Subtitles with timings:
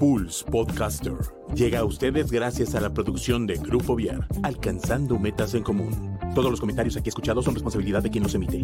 [0.00, 1.12] Pulse Podcaster
[1.54, 6.18] llega a ustedes gracias a la producción de Grupo Viar, alcanzando metas en común.
[6.34, 8.62] Todos los comentarios aquí escuchados son responsabilidad de quien los emite.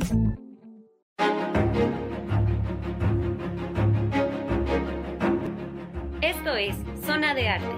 [6.22, 6.74] Esto es
[7.04, 7.76] Zona de Arte.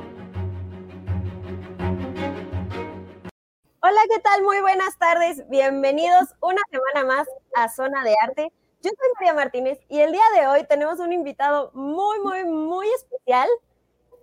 [3.82, 4.44] Hola, ¿qué tal?
[4.44, 5.42] Muy buenas tardes.
[5.50, 8.52] Bienvenidos una semana más a Zona de Arte.
[8.80, 12.86] Yo soy María Martínez y el día de hoy tenemos un invitado muy, muy, muy
[12.96, 13.48] especial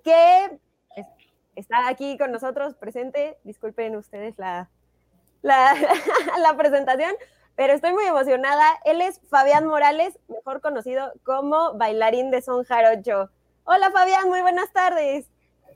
[0.01, 0.57] que
[1.57, 3.37] está aquí con nosotros presente.
[3.43, 4.69] Disculpen ustedes la,
[5.43, 7.11] la, presentación,
[7.57, 8.63] pero estoy muy emocionada.
[8.85, 13.29] Él es Fabián Morales, mejor conocido como bailarín de son jarocho.
[13.65, 15.29] Hola Fabián, muy buenas tardes.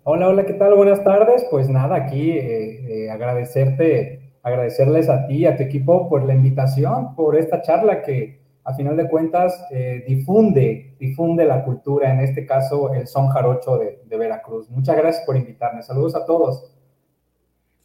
[0.05, 0.75] Hola, hola, ¿qué tal?
[0.75, 1.45] Buenas tardes.
[1.51, 6.33] Pues nada, aquí eh, eh, agradecerte, agradecerles a ti y a tu equipo por la
[6.33, 12.19] invitación, por esta charla que a final de cuentas eh, difunde, difunde la cultura, en
[12.19, 14.69] este caso el son jarocho de, de, Veracruz.
[14.69, 15.81] Muchas gracias por invitarme.
[15.81, 16.71] Saludos a todos.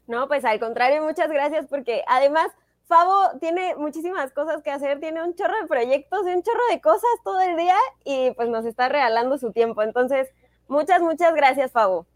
[0.07, 2.49] No, pues al contrario, muchas gracias porque además
[2.87, 6.81] Fabo tiene muchísimas cosas que hacer, tiene un chorro de proyectos y un chorro de
[6.83, 9.83] cosas todo el día y pues nos está regalando su tiempo.
[9.83, 10.29] Entonces,
[10.69, 12.07] muchas, muchas gracias, Fabo.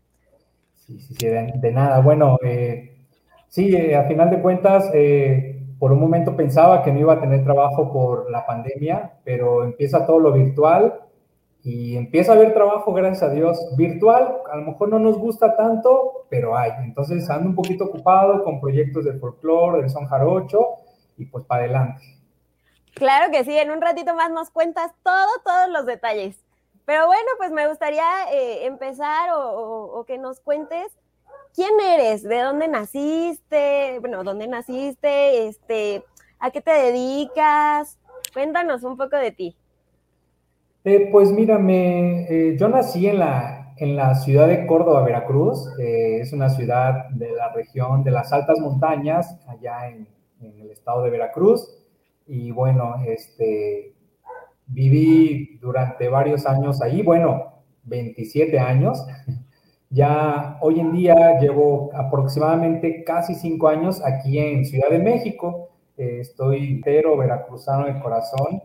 [0.75, 2.01] Sí, sí, sí, de, de nada.
[2.01, 2.99] Bueno, eh,
[3.49, 7.21] sí, eh, a final de cuentas, eh, por un momento pensaba que no iba a
[7.21, 11.01] tener trabajo por la pandemia, pero empieza todo lo virtual
[11.63, 14.39] y empieza a haber trabajo, gracias a Dios, virtual.
[14.51, 16.73] A lo mejor no nos gusta tanto, pero hay.
[16.83, 20.67] Entonces ando un poquito ocupado con proyectos de folclore, del son jarocho
[21.17, 22.03] y pues para adelante.
[22.95, 26.45] Claro que sí, en un ratito más nos cuentas todo, todos los detalles.
[26.85, 30.97] Pero bueno, pues me gustaría eh, empezar o, o, o que nos cuentes
[31.55, 36.05] quién eres, de dónde naciste, bueno, dónde naciste, este,
[36.39, 37.99] a qué te dedicas.
[38.33, 39.57] Cuéntanos un poco de ti.
[40.85, 45.69] Eh, pues mírame, eh, yo nací en la, en la ciudad de Córdoba, Veracruz.
[45.79, 50.09] Eh, es una ciudad de la región de las altas montañas, allá en,
[50.41, 51.69] en, el estado de Veracruz.
[52.27, 53.93] Y bueno, este,
[54.67, 57.53] viví durante varios años ahí, bueno,
[57.85, 59.05] 27 años.
[59.91, 65.71] Ya hoy en día llevo aproximadamente casi cinco años aquí en Ciudad de México.
[65.97, 68.63] Eh, estoy entero veracruzano de corazón.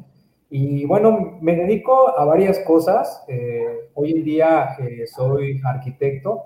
[0.50, 3.24] Y bueno, me dedico a varias cosas.
[3.30, 6.44] Eh, hoy en día eh, soy arquitecto.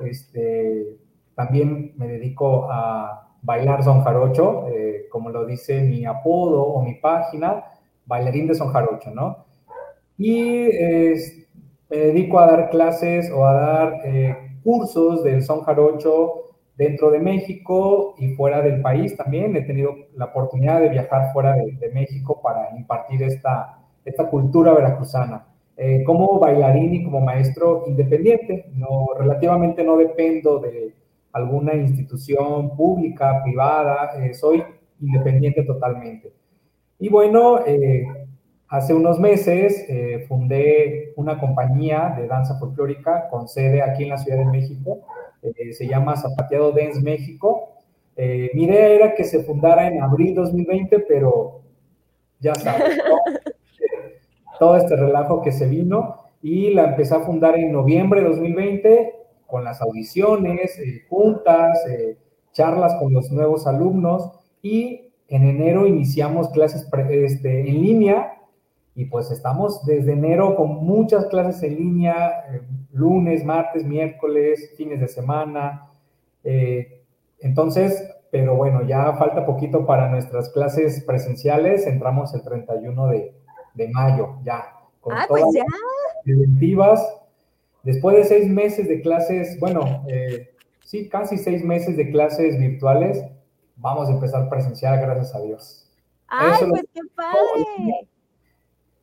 [0.00, 0.98] Este,
[1.34, 4.66] también me dedico a bailar son jarocho,
[5.10, 7.64] como lo dice mi apodo o mi página,
[8.04, 9.46] bailarín de son jarocho, ¿no?
[10.18, 10.68] Y
[11.90, 16.44] me dedico a dar clases o a dar eh, cursos del son jarocho
[16.76, 19.56] dentro de México y fuera del país también.
[19.56, 24.72] He tenido la oportunidad de viajar fuera de, de México para impartir esta, esta cultura
[24.72, 25.46] veracruzana.
[25.80, 30.92] Eh, como bailarín y como maestro independiente, no, relativamente no dependo de
[31.32, 34.64] alguna institución pública, privada, eh, soy
[35.00, 36.32] independiente totalmente.
[36.98, 38.04] Y bueno, eh,
[38.68, 44.18] Hace unos meses eh, fundé una compañía de danza folclórica con sede aquí en la
[44.18, 45.00] Ciudad de México.
[45.42, 47.72] Eh, se llama Zapateado Dance México.
[48.14, 51.62] Eh, mi idea era que se fundara en abril 2020, pero
[52.40, 53.16] ya sabes, ¿no?
[54.58, 59.14] todo este relajo que se vino y la empecé a fundar en noviembre de 2020
[59.46, 60.78] con las audiciones,
[61.08, 61.78] juntas,
[62.52, 64.30] charlas con los nuevos alumnos
[64.60, 68.34] y en enero iniciamos clases este, en línea
[68.98, 74.98] y pues estamos desde enero con muchas clases en línea, eh, lunes, martes, miércoles, fines
[74.98, 75.88] de semana.
[76.42, 77.04] Eh,
[77.38, 81.86] entonces, pero bueno, ya falta poquito para nuestras clases presenciales.
[81.86, 83.34] Entramos el 31 de,
[83.74, 84.64] de mayo, ya.
[85.00, 85.64] Con ah, todas pues ya.
[86.24, 87.08] Preventivas.
[87.84, 93.24] Después de seis meses de clases, bueno, eh, sí, casi seis meses de clases virtuales,
[93.76, 95.88] vamos a empezar presencial, gracias a Dios.
[96.26, 98.08] ¡Ay, Eso pues qué padre!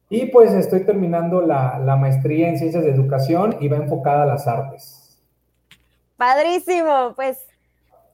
[0.09, 4.25] Y pues estoy terminando la, la, maestría en ciencias de educación y va enfocada a
[4.27, 5.19] las artes.
[6.15, 7.45] Padrísimo, pues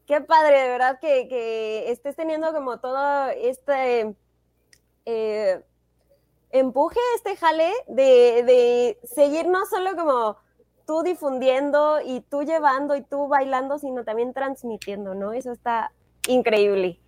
[0.07, 4.15] qué padre, de verdad que, que estés teniendo como todo este
[5.05, 5.61] eh,
[6.51, 10.37] empuje, este jale de, de seguir no solo como
[10.85, 15.33] tú difundiendo y tú llevando y tú bailando, sino también transmitiendo, ¿no?
[15.33, 15.91] Eso está
[16.27, 16.99] increíble.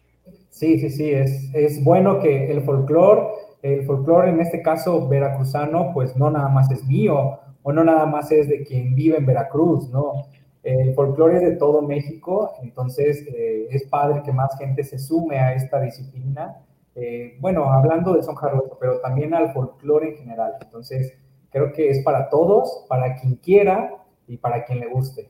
[0.50, 3.27] Sí, sí, sí, es, es bueno que el folclore
[3.63, 8.06] el folclore, en este caso veracruzano, pues no nada más es mío o no nada
[8.06, 10.27] más es de quien vive en Veracruz, ¿no?
[10.62, 15.39] El folclore es de todo México, entonces eh, es padre que más gente se sume
[15.39, 16.57] a esta disciplina.
[16.94, 18.36] Eh, bueno, hablando de son
[18.80, 20.54] pero también al folclore en general.
[20.62, 21.18] Entonces,
[21.54, 25.30] Creo que es para todos, para quien quiera y para quien le guste.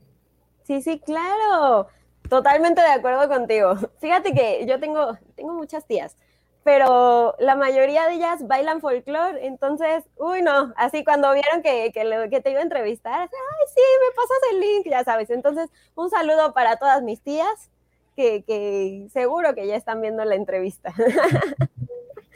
[0.64, 1.88] Sí, sí, claro.
[2.30, 3.76] Totalmente de acuerdo contigo.
[4.00, 6.16] Fíjate que yo tengo, tengo muchas tías,
[6.63, 12.42] pero la mayoría de ellas bailan folclore, entonces, uy, no, así cuando vieron que, que,
[12.42, 15.30] te iba a entrevistar, ay, sí, me pasas el link, ya sabes.
[15.30, 17.69] Entonces, un saludo para todas mis tías,
[18.15, 20.94] que, que seguro que ya están viendo la entrevista.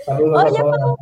[0.05, 0.97] Saludos Oye, Fabo,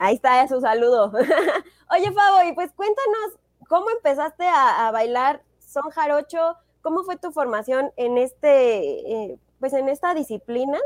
[0.00, 1.12] ahí está su saludo.
[1.90, 3.38] Oye, Fabo, y pues cuéntanos,
[3.68, 6.56] ¿cómo empezaste a, bailar son jarocho?
[6.82, 10.78] ¿Cómo fue tu formación en este, eh, pues en esta disciplina?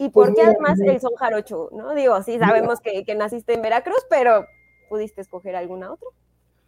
[0.00, 1.68] ¿Y pues por qué además el son jarocho?
[1.72, 1.94] ¿no?
[1.94, 4.46] Digo, sí sabemos que, naciste en Veracruz, pero
[4.88, 6.08] ¿pudiste escoger alguna otra?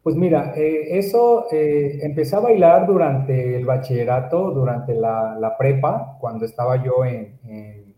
[0.02, 6.44] Pues mira, eh, eso eh, empecé a bailar durante el bachillerato, durante la, prepa, cuando
[6.44, 7.94] estaba yo en,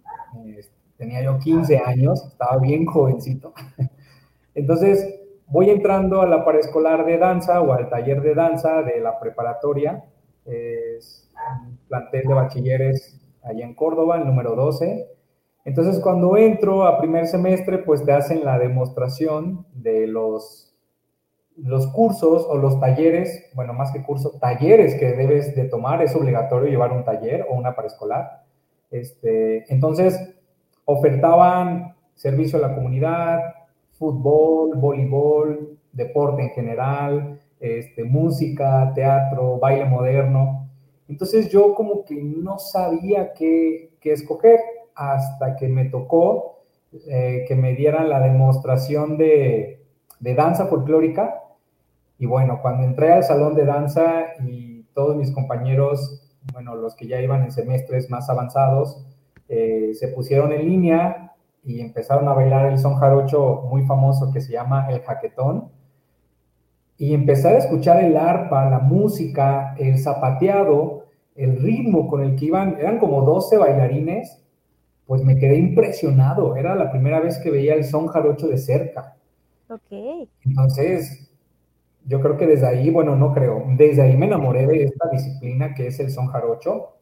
[0.96, 3.54] tenía yo 15 años, estaba bien jovencito.
[4.54, 9.18] Entonces, voy entrando a la escolar de danza o al taller de danza de la
[9.18, 10.04] preparatoria,
[10.46, 11.28] es
[11.66, 15.13] un plantel de bachilleres allá en Córdoba, el número 12.
[15.64, 20.74] Entonces, cuando entro a primer semestre, pues te hacen la demostración de los,
[21.94, 26.68] cursos o los talleres, bueno, más que cursos, talleres que debes de tomar, es obligatorio
[26.68, 28.44] llevar un taller o una preescolar.
[28.90, 30.36] Este, entonces,
[30.84, 33.40] ofertaban servicio a la comunidad,
[33.92, 40.68] fútbol, voleibol, deporte en general, este, música, teatro, baile moderno.
[41.08, 44.60] Entonces yo como que no sabía qué escoger
[44.94, 46.54] hasta que me tocó
[47.08, 49.84] eh, que me dieran la demostración de,
[50.20, 51.42] de danza folclórica.
[52.18, 57.08] Y bueno, cuando entré al salón de danza y todos mis compañeros, bueno, los que
[57.08, 59.04] ya iban en semestres más avanzados,
[59.48, 61.32] eh, se pusieron en línea
[61.64, 65.72] y empezaron a bailar el son jarocho muy famoso que se llama el jaquetón.
[66.96, 72.44] Y empecé a escuchar el arpa, la música, el zapateado, el ritmo con el que
[72.46, 74.43] iban, eran como 12 bailarines,
[75.06, 76.56] pues me quedé impresionado.
[76.56, 79.16] Era la primera vez que veía el son jarocho de cerca.
[79.68, 80.28] Ok.
[80.44, 81.30] Entonces,
[82.06, 85.74] yo creo que desde ahí, bueno, no creo, desde ahí me enamoré de esta disciplina
[85.74, 86.94] que es el son jarocho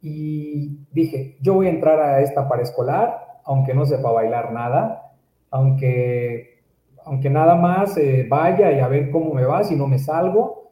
[0.00, 5.12] y dije, yo voy a entrar a esta escolar, aunque no sepa bailar nada,
[5.50, 6.62] aunque,
[7.04, 10.65] aunque nada más eh, vaya y a ver cómo me va, si no me salgo.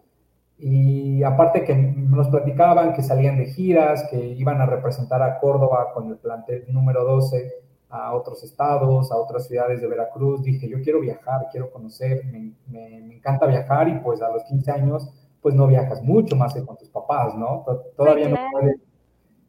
[0.58, 5.92] Y aparte que nos platicaban que salían de giras, que iban a representar a Córdoba
[5.92, 7.52] con el plantel número 12
[7.90, 10.42] a otros estados, a otras ciudades de Veracruz.
[10.42, 14.70] Dije, yo quiero viajar, quiero conocer, me, me, encanta viajar y pues a los 15
[14.70, 15.08] años
[15.40, 17.64] pues no viajas mucho más que con tus papás, ¿no?
[17.96, 18.80] Todavía no puedes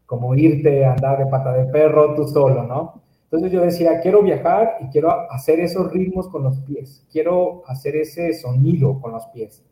[0.06, 3.02] como irte a andar de pata de perro tú solo, ¿no?
[3.24, 7.96] Entonces yo decía, quiero viajar y quiero hacer esos ritmos con los pies, quiero hacer
[7.96, 9.64] ese sonido con los pies.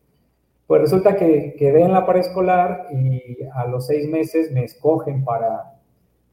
[0.67, 5.79] Pues resulta que quedé en la escolar y a los seis meses me escogen para,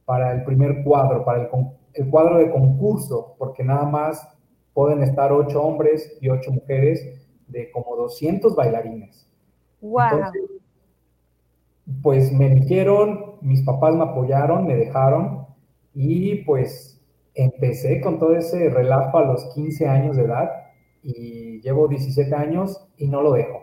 [0.05, 1.49] para el primer cuadro, para el,
[1.95, 4.27] el cuadro de concurso, porque nada más
[4.73, 7.05] pueden estar ocho hombres y ocho mujeres
[7.49, 9.27] de como 200 bailarines.
[9.81, 10.31] Wow
[12.03, 15.47] pues me eligieron, mis papás me apoyaron, me dejaron
[15.95, 17.01] y pues
[17.35, 20.51] empecé con todo ese relajo a los 15 años de edad
[21.03, 23.60] y llevo 17 años y no lo dejo.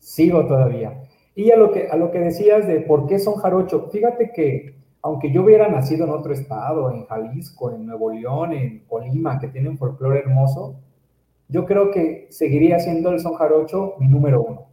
[0.00, 1.04] Sigo todavía.
[1.36, 4.74] Y a lo que, a lo que decías de por qué son jarocho, fíjate que
[5.02, 9.48] aunque yo hubiera nacido en otro estado, en Jalisco, en Nuevo León, en Colima, que
[9.48, 10.74] tienen folclore hermoso,
[11.48, 14.66] yo creo que seguiría siendo el son jarocho mi número uno,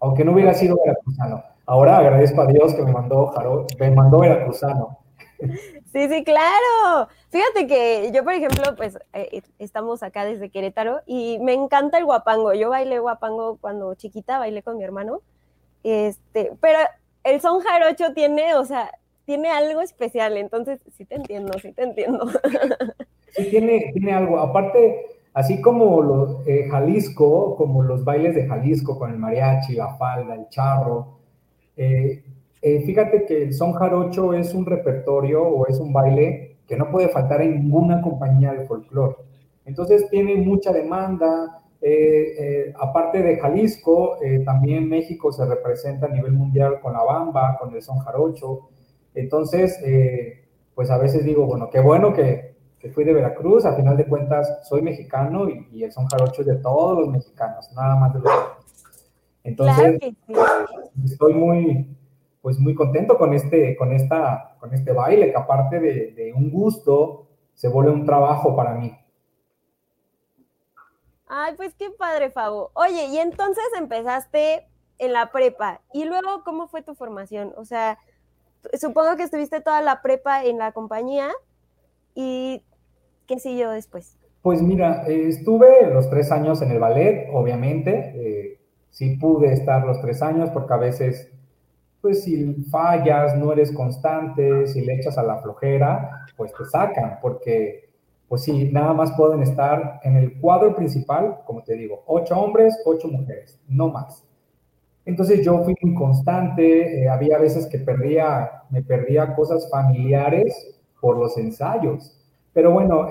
[0.00, 1.42] aunque no hubiera sido veracruzano.
[1.66, 4.98] Ahora agradezco a Dios que me mandó, Jaro, me mandó Veracruzano.
[5.92, 7.08] Sí, sí, claro.
[7.28, 12.06] Fíjate que yo, por ejemplo, pues eh, estamos acá desde Querétaro y me encanta el
[12.06, 12.54] guapango.
[12.54, 15.20] Yo bailé guapango cuando chiquita, bailé con mi hermano.
[15.82, 16.78] Este, pero
[17.24, 18.90] el son jarocho tiene, o sea,
[19.26, 22.26] tiene algo especial, entonces sí te entiendo, sí te entiendo.
[23.34, 24.38] Sí, tiene, tiene algo.
[24.40, 29.94] Aparte, así como los eh, Jalisco, como los bailes de Jalisco con el mariachi, la
[29.94, 31.16] falda, el charro,
[31.74, 32.22] eh,
[32.62, 36.90] eh, fíjate que el son jarocho es un repertorio o es un baile que no
[36.90, 39.16] puede faltar en ninguna compañía de folclore.
[39.64, 41.58] Entonces tiene mucha demanda.
[41.80, 47.74] Eh, aparte de Jalisco, también México se representa a nivel mundial con la bamba, con
[47.74, 48.68] el son jarocho.
[49.14, 49.78] Entonces,
[50.74, 52.52] pues a veces digo, bueno, qué bueno que,
[52.94, 56.56] fui de Veracruz, a final de cuentas soy mexicano y, el son jarocho es de
[56.56, 58.32] todos los mexicanos, nada más de los
[59.44, 59.98] entonces,
[61.04, 61.88] estoy muy,
[62.42, 67.28] pues muy contento con este, con esta, con este baile, que aparte de, un gusto,
[67.54, 68.98] se vuelve un trabajo para mí.
[71.28, 72.72] Ay, pues qué padre, Fabo.
[72.74, 74.66] Oye, y entonces empezaste
[74.98, 75.80] en la prepa.
[75.94, 77.54] ¿Y luego cómo fue tu formación?
[77.56, 77.98] O sea,
[78.74, 81.30] supongo que estuviste toda la prepa en la compañía
[82.14, 82.62] y
[83.26, 84.18] ¿qué siguió después?
[84.42, 88.12] Pues mira, eh, estuve los tres años en el ballet, obviamente.
[88.16, 91.31] Eh, sí pude estar los tres años porque a veces,
[92.02, 97.18] pues si fallas, no eres constante, si le echas a la flojera, pues te sacan,
[97.22, 97.88] porque
[98.28, 102.76] pues sí, nada más pueden estar en el cuadro principal, como te digo, ocho hombres,
[102.84, 104.26] ocho mujeres, no más.
[105.04, 111.36] Entonces yo fui inconstante, eh, había veces que perdía, me perdía cosas familiares por los
[111.36, 112.18] ensayos.
[112.52, 113.08] Pero bueno,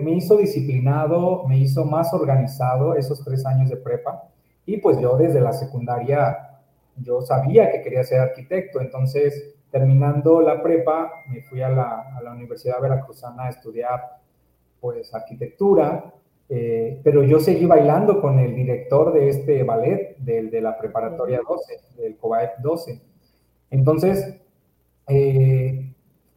[0.00, 4.24] me hizo disciplinado, me hizo más organizado esos tres años de prepa.
[4.66, 6.47] Y pues yo desde la secundaria,
[7.02, 8.80] yo sabía que quería ser arquitecto.
[8.80, 14.00] Entonces, terminando la prepa, me fui a la, a la Universidad Veracruzana a estudiar
[14.80, 16.12] pues arquitectura.
[16.50, 21.40] Eh, pero yo seguí bailando con el director de este ballet, del, de la preparatoria
[21.46, 23.00] 12, del COBAEP 12.
[23.70, 24.40] Entonces,
[25.08, 25.92] eh,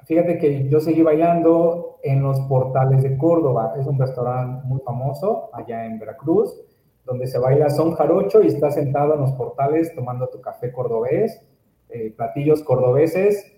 [0.05, 5.49] fíjate que yo seguí bailando en los portales de Córdoba, es un restaurante muy famoso
[5.53, 6.59] allá en Veracruz,
[7.11, 11.41] donde se baila son jarocho y estás sentado en los portales tomando tu café cordobés,
[11.89, 13.51] eh, platillos cordobeses,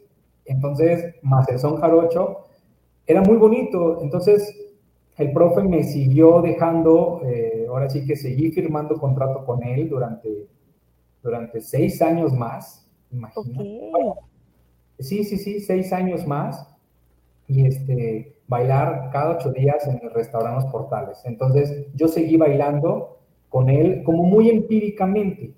[0.45, 2.45] entonces, más el son jarocho,
[3.05, 4.59] era muy bonito, entonces
[5.17, 10.47] el profe me siguió dejando, eh, ahora sí que seguí firmando contrato con él durante,
[11.21, 13.91] durante seis años más, imagínate.
[14.97, 16.67] sí, sí, sí, seis años más.
[17.45, 21.21] Y este, bailar cada ocho días en el restaurante Los Portales.
[21.25, 23.13] Entonces, yo seguí bailando
[23.53, 25.53] con él como muy empíricamente.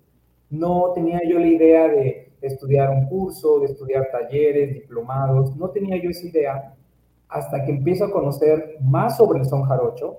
[0.50, 5.96] No tenía yo la idea de estudiar un curso, de estudiar talleres, diplomados, no tenía
[5.96, 6.76] yo esa idea
[7.30, 10.18] hasta que empiezo a conocer más sobre el son jarocho,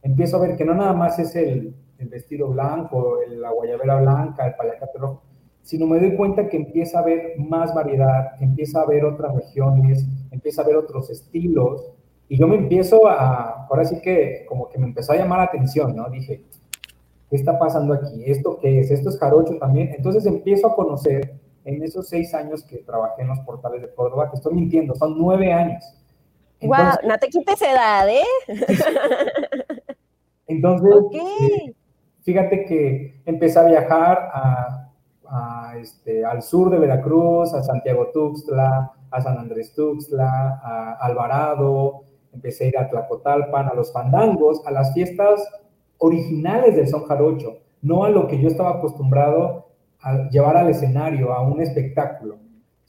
[0.00, 4.54] empiezo a ver que no nada más es el, vestido blanco, la guayabera blanca, el
[4.54, 5.22] paliacate rojo,
[5.60, 10.06] sino me doy cuenta que empieza a haber más variedad, empieza a haber otras regiones,
[10.30, 11.92] empieza a haber otros estilos,
[12.26, 15.44] y yo me empiezo a, ahora sí que como que me empezó a llamar la
[15.44, 16.08] atención, ¿no?
[16.08, 16.44] Dije,
[17.30, 18.24] ¿qué está pasando aquí?
[18.26, 18.90] ¿Esto qué es?
[18.90, 19.94] ¿Esto es jarocho también?
[19.96, 24.30] Entonces empiezo a conocer en esos seis años que trabajé en los portales de Córdoba,
[24.30, 25.84] que estoy mintiendo, son nueve años
[26.66, 28.22] wow, no te quites edad, ¿eh?
[30.46, 31.74] Entonces, eh,
[32.22, 34.30] fíjate que empecé a viajar
[35.76, 42.64] este, al sur de Veracruz, a Santiago Tuxtla, a San Andrés Tuxtla, a Alvarado, empecé
[42.64, 45.46] a ir a Tlacotalpan, a los fandangos, a las fiestas
[45.98, 49.68] originales del son jarocho, no a lo que yo estaba acostumbrado
[50.00, 52.38] a llevar al escenario, a un espectáculo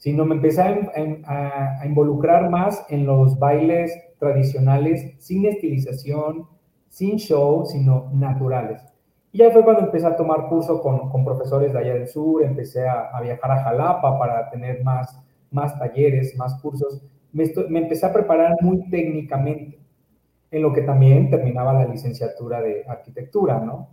[0.00, 6.46] sino me empecé a, involucrar más en los bailes tradicionales, sin estilización,
[6.88, 8.82] sin show, sino naturales.
[9.30, 12.88] Y ya fue cuando empecé a tomar curso con, profesores de allá del sur, empecé
[12.88, 17.02] a, viajar a Jalapa para tener más, más talleres, más cursos.
[17.30, 17.44] Me,
[17.78, 19.79] empecé a preparar muy técnicamente,
[20.50, 23.88] en lo que también terminaba la licenciatura de arquitectura, ¿no?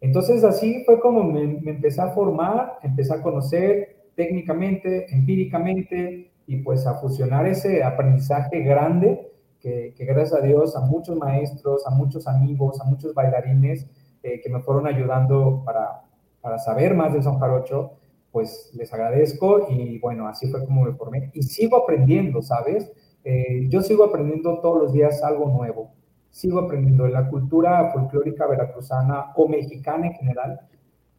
[0.00, 6.56] Entonces así fue como me, me empecé a formar, empecé a conocer, técnicamente, empíricamente y
[6.56, 9.30] pues a fusionar ese aprendizaje grande
[9.60, 13.86] que, gracias a Dios a muchos maestros, a muchos amigos, a muchos bailarines
[14.22, 16.02] eh, que me fueron ayudando para,
[16.42, 17.92] para saber más del son jarocho,
[18.30, 22.92] pues les agradezco y bueno, así fue como me formé y sigo aprendiendo, ¿sabes?
[23.24, 25.90] Eh, yo sigo aprendiendo todos los días algo nuevo,
[26.30, 30.60] sigo aprendiendo la cultura folclórica veracruzana o mexicana en general,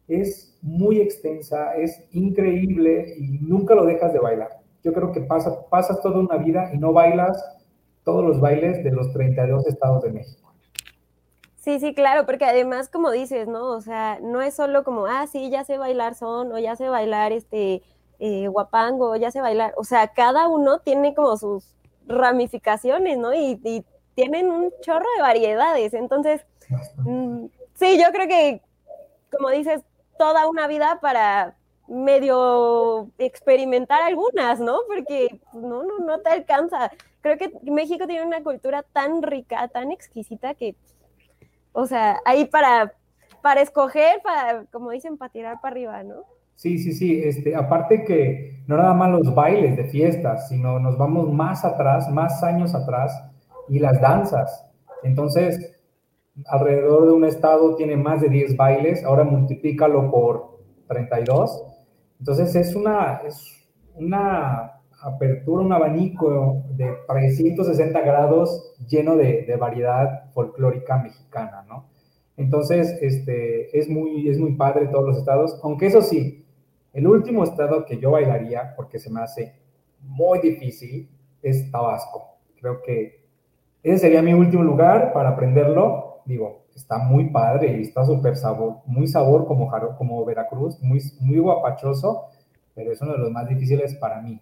[0.06, 4.60] es muy extensa, es increíble y nunca lo dejas de bailar.
[4.84, 7.44] Yo creo que pasa, pasas toda una vida y no bailas
[8.04, 10.52] todos los bailes de los 32 estados de México.
[11.56, 13.72] Sí, sí, claro, porque además, como dices, ¿no?
[13.72, 16.88] O sea, no es solo como, ah, sí, ya sé bailar son, o ya sé
[16.88, 17.82] bailar este
[18.20, 19.74] eh, guapango, ya sé bailar.
[19.76, 21.75] O sea, cada uno tiene como sus
[22.06, 23.34] ramificaciones, ¿no?
[23.34, 23.84] Y, y
[24.14, 25.94] tienen un chorro de variedades.
[25.94, 26.44] Entonces,
[26.98, 28.62] mm, sí, yo creo que,
[29.30, 29.82] como dices,
[30.18, 31.56] toda una vida para
[31.88, 34.80] medio experimentar algunas, ¿no?
[34.88, 36.90] Porque no, no, no te alcanza.
[37.20, 40.74] Creo que México tiene una cultura tan rica, tan exquisita que,
[41.72, 42.94] o sea, ahí para,
[43.42, 46.22] para escoger, para, como dicen, para tirar para arriba, ¿no?
[46.54, 47.20] Sí, sí, sí.
[47.22, 52.10] Este, aparte que no nada más los bailes de fiestas, sino nos vamos más atrás,
[52.10, 53.22] más años atrás,
[53.68, 54.66] y las danzas.
[55.02, 55.76] Entonces,
[56.46, 61.64] alrededor de un estado tiene más de 10 bailes, ahora multiplícalo por 32.
[62.18, 70.98] Entonces es una, es una apertura, un abanico de 360 grados lleno de, variedad folclórica
[70.98, 71.86] mexicana, ¿no?
[72.36, 76.44] Entonces, este, es, muy, es muy padre todos los estados, aunque eso sí,
[76.92, 79.54] el último estado que yo bailaría, porque se me hace
[80.00, 81.08] muy difícil,
[81.42, 82.36] es Tabasco.
[82.60, 83.24] Creo que
[83.82, 86.22] ese sería mi último lugar para aprenderlo.
[86.24, 91.38] Digo, está muy padre y está súper sabor, muy sabor como, como Veracruz, muy, muy
[91.38, 92.26] guapachoso,
[92.74, 94.40] pero es uno de los más difíciles para mí.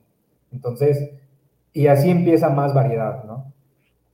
[0.51, 1.11] Entonces,
[1.73, 3.53] y así empieza más variedad, ¿no?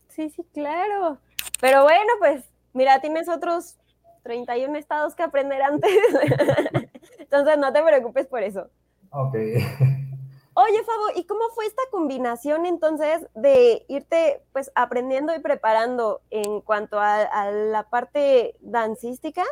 [0.08, 1.18] Sí, sí, claro.
[1.60, 3.78] Pero bueno, pues mira, tienes otros
[4.22, 5.90] 31 estados que aprender antes.
[7.18, 8.68] Entonces no te preocupes por eso.
[9.10, 9.34] Ok.
[10.54, 16.60] Oye, Fabo, ¿y cómo fue esta combinación entonces de irte pues aprendiendo y preparando en
[16.60, 19.44] cuanto a, la parte dancística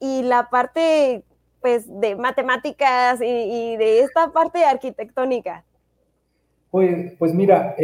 [0.00, 1.24] y la parte
[1.60, 5.64] pues de matemáticas y, de esta parte arquitectónica?
[6.70, 7.76] Pues, pues mira,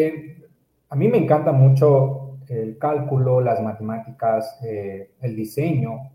[0.89, 6.11] a mí me encanta mucho el cálculo, las matemáticas, eh, el diseño.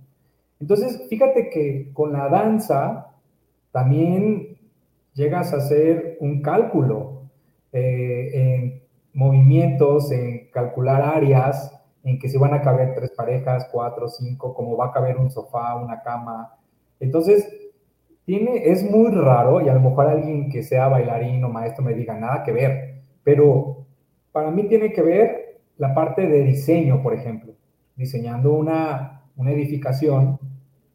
[0.60, 3.08] Entonces, fíjate que con la danza
[3.72, 4.58] también
[5.14, 7.24] llegas a hacer un cálculo
[7.72, 8.84] eh, en
[9.14, 14.76] movimientos, en calcular áreas, en que se van a caber tres parejas, cuatro, cinco, como
[14.76, 16.56] va a caber un sofá, una cama.
[17.00, 17.48] Entonces,
[18.26, 21.94] tiene, es muy raro y a lo mejor alguien que sea bailarín o maestro me
[21.94, 23.86] diga nada que ver, pero
[24.32, 25.51] para mí tiene que ver
[25.82, 27.54] la parte de diseño, por ejemplo,
[27.96, 30.38] diseñando una, una edificación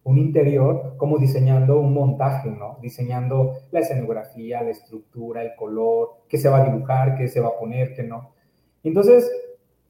[0.04, 2.78] un interior como diseñando un montaje, ¿no?
[2.80, 7.48] Diseñando la escenografía, la estructura, el color, qué se va a dibujar, qué se va
[7.48, 8.30] a poner, qué no.
[8.84, 9.28] Entonces,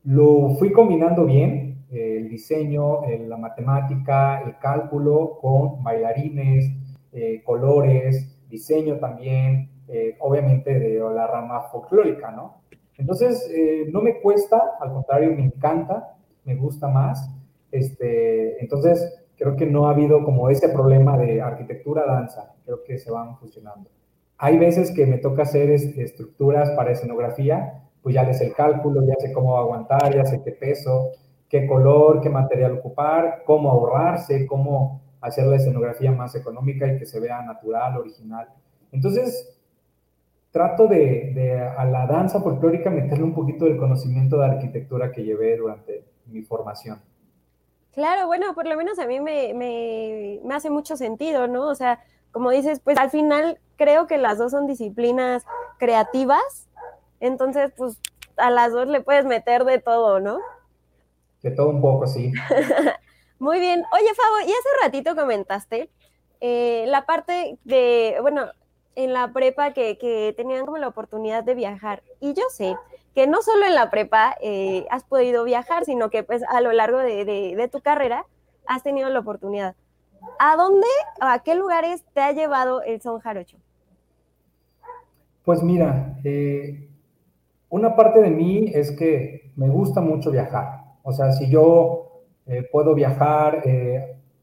[0.04, 6.72] lo fui combinando bien, el diseño, la matemática, el cálculo con bailarines,
[7.12, 12.62] eh, colores, diseño también, eh, obviamente de la rama folclórica, ¿no?
[12.98, 17.30] Entonces, eh, no me cuesta, al contrario, me encanta, me gusta más.
[17.70, 23.10] Este, entonces, creo que no ha habido como ese problema de arquitectura-danza, creo que se
[23.10, 23.90] van fusionando.
[24.38, 29.14] Hay veces que me toca hacer estructuras para escenografía, pues ya les el cálculo, ya
[29.18, 31.10] sé cómo aguantar, ya sé qué peso,
[31.48, 37.06] qué color, qué material ocupar, cómo ahorrarse, cómo hacer la escenografía más económica y que
[37.06, 38.48] se vea natural, original.
[38.92, 39.55] Entonces,
[40.56, 45.22] trato de, de a la danza folclórica meterle un poquito del conocimiento de arquitectura que
[45.22, 46.98] llevé durante mi formación.
[47.92, 51.68] Claro, bueno, por lo menos a mí me, me, me, hace mucho sentido, ¿no?
[51.68, 52.00] O sea,
[52.32, 55.44] como dices, pues al final creo que las dos son disciplinas
[55.76, 56.70] creativas,
[57.20, 57.98] entonces pues
[58.38, 60.38] a las dos le puedes meter de todo, ¿no?
[61.42, 62.32] De todo un poco, sí.
[63.38, 63.84] Muy bien.
[63.92, 65.90] Oye, Fabo, y hace ratito comentaste
[66.40, 68.46] eh, la parte de, bueno,
[68.96, 72.02] en la prepa que, tenían como la oportunidad de viajar.
[72.18, 72.74] Y yo sé
[73.14, 76.72] que no solo en la prepa eh, has podido viajar, sino que pues a lo
[76.72, 78.26] largo de, tu carrera
[78.66, 79.76] has tenido la oportunidad.
[80.40, 80.86] ¿A dónde
[81.20, 83.58] o a qué lugares te ha llevado el son jarocho?
[85.44, 86.88] Pues mira, eh,
[87.68, 90.84] una parte de mí es que me gusta mucho viajar.
[91.02, 93.62] O sea, si yo eh, puedo viajar,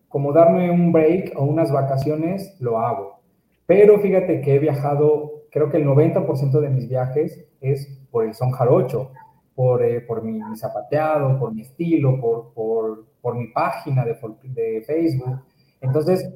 [0.08, 3.23] como darme un break o unas vacaciones, lo hago.
[3.66, 8.34] Pero fíjate que he viajado, creo que el 90% de mis viajes es por el
[8.34, 9.12] son jarocho,
[9.56, 14.82] por, eh, por mi, zapateado, por mi estilo, por, por, por mi página de, de,
[14.82, 15.42] Facebook.
[15.82, 16.30] Entonces,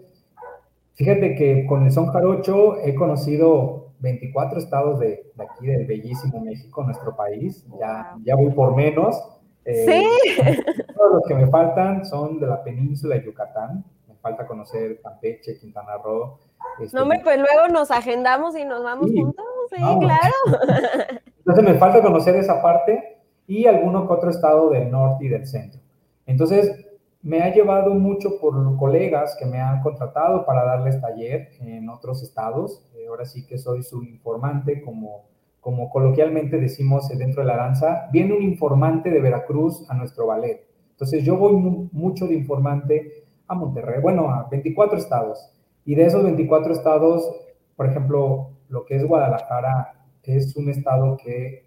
[0.94, 6.40] fíjate que con el son jarocho he conocido 24 estados de, de aquí, del bellísimo
[6.42, 7.66] México, nuestro país.
[7.80, 9.22] Ya, ya voy por menos.
[9.66, 10.42] Eh, sí.
[10.96, 13.84] Todos los que me faltan son de la península de Yucatán.
[14.08, 16.38] Me falta conocer Campeche, Quintana Roo.
[16.80, 19.46] Este, no, hombre, pues luego nos agendamos y nos vamos juntos.
[19.70, 20.34] Sí, claro.
[21.40, 23.18] Entonces me falta conocer esa parte
[23.48, 25.80] y alguno que otro estado del norte y del centro.
[26.26, 26.86] Entonces
[27.22, 32.22] me ha llevado mucho por colegas que me han contratado para darles taller en otros
[32.22, 32.86] estados.
[32.96, 35.26] Eh, ahora sí que soy su informante, como,
[35.60, 38.08] como coloquialmente decimos dentro de la danza.
[38.12, 40.68] Viene un informante de Veracruz a nuestro ballet.
[40.92, 41.54] Entonces yo voy
[41.92, 45.52] mucho de informante a Monterrey, bueno, a 24 estados.
[45.88, 47.34] Y de esos 24 estados,
[47.78, 51.64] por ejemplo, lo que es Guadalajara es un estado que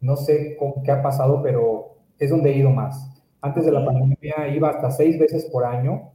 [0.00, 3.20] no sé con qué ha pasado, pero es donde he ido más.
[3.40, 6.12] Antes de la pandemia iba hasta seis veces por año,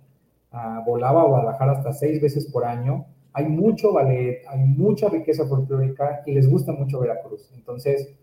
[0.54, 3.08] ah, volaba a Guadalajara hasta seis veces por año.
[3.34, 7.52] Hay mucho ballet, hay mucha riqueza folclórica y les gusta mucho Veracruz.
[7.54, 8.16] Entonces,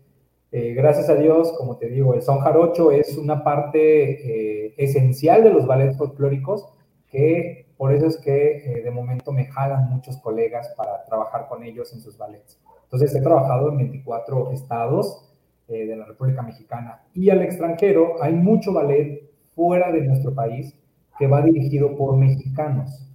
[0.51, 5.43] eh, gracias a Dios, como te digo, el son jarocho es una parte eh, esencial
[5.43, 6.67] de los ballets folclóricos
[7.07, 11.63] que por eso es que eh, de momento me jalan muchos colegas para trabajar con
[11.63, 12.59] ellos en sus ballets.
[12.83, 15.33] Entonces he trabajado en 24 estados
[15.67, 20.75] eh, de la República Mexicana y al extranjero hay mucho ballet fuera de nuestro país
[21.17, 23.05] que va dirigido por mexicanos.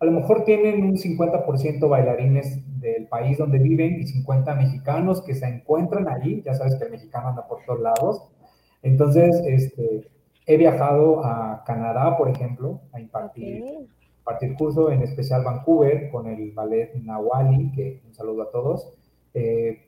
[0.00, 5.34] A lo mejor tienen un 50% bailarines del país donde viven y 50 mexicanos que
[5.34, 6.42] se encuentran allí.
[6.44, 8.28] Ya sabes que el mexicano anda por todos lados.
[8.82, 10.06] Entonces, este,
[10.46, 13.64] he viajado a Canadá, por ejemplo, a impartir,
[14.24, 18.90] impartir curso, en especial Vancouver, con el ballet Nawali, que un saludo a todos.
[19.34, 19.84] Eh,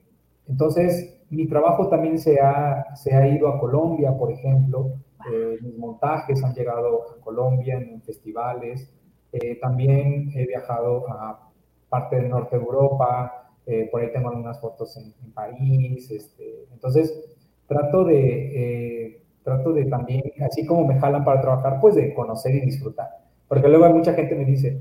[0.46, 4.92] entonces, mi trabajo también se ha, se ha ido a Colombia, por ejemplo.
[5.32, 8.92] Eh, mis montajes han llegado a Colombia en festivales.
[9.32, 11.50] Eh, también he viajado a
[11.88, 13.50] parte del norte de Europa.
[13.66, 16.10] Eh, por ahí tengo algunas fotos en, París.
[16.10, 22.14] Este, entonces, trato de, trato de también, así como me jalan para trabajar, pues de
[22.14, 23.25] conocer y disfrutar.
[23.48, 24.80] Porque luego hay mucha gente que me dice,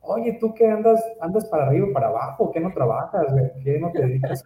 [0.00, 2.50] oye, ¿tú qué andas, andas para arriba o para abajo?
[2.52, 3.26] ¿Qué no trabajas?
[3.62, 4.42] ¿Qué no te dedicas?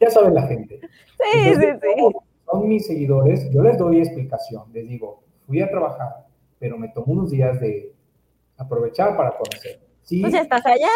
[0.00, 0.80] ya saben la gente.
[0.80, 2.16] Sí, sí, sí.
[2.50, 6.26] Son mis seguidores, yo les doy explicación, les digo, fui a trabajar,
[6.58, 7.92] pero me tomo unos días de
[8.56, 9.80] aprovechar para conocer.
[10.02, 10.88] Sí, pues ya estás allá.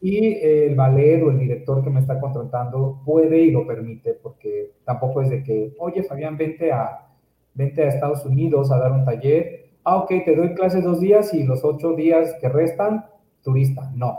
[0.00, 4.74] y el ballet o el director que me está contratando puede y lo permite, porque
[4.84, 7.06] tampoco es de que, oye, Fabián, vente a,
[7.54, 9.67] vente a Estados Unidos a dar un taller.
[9.84, 13.06] Ah, ok, te doy clases dos días y los ocho días que restan,
[13.42, 13.90] turista.
[13.94, 14.18] No,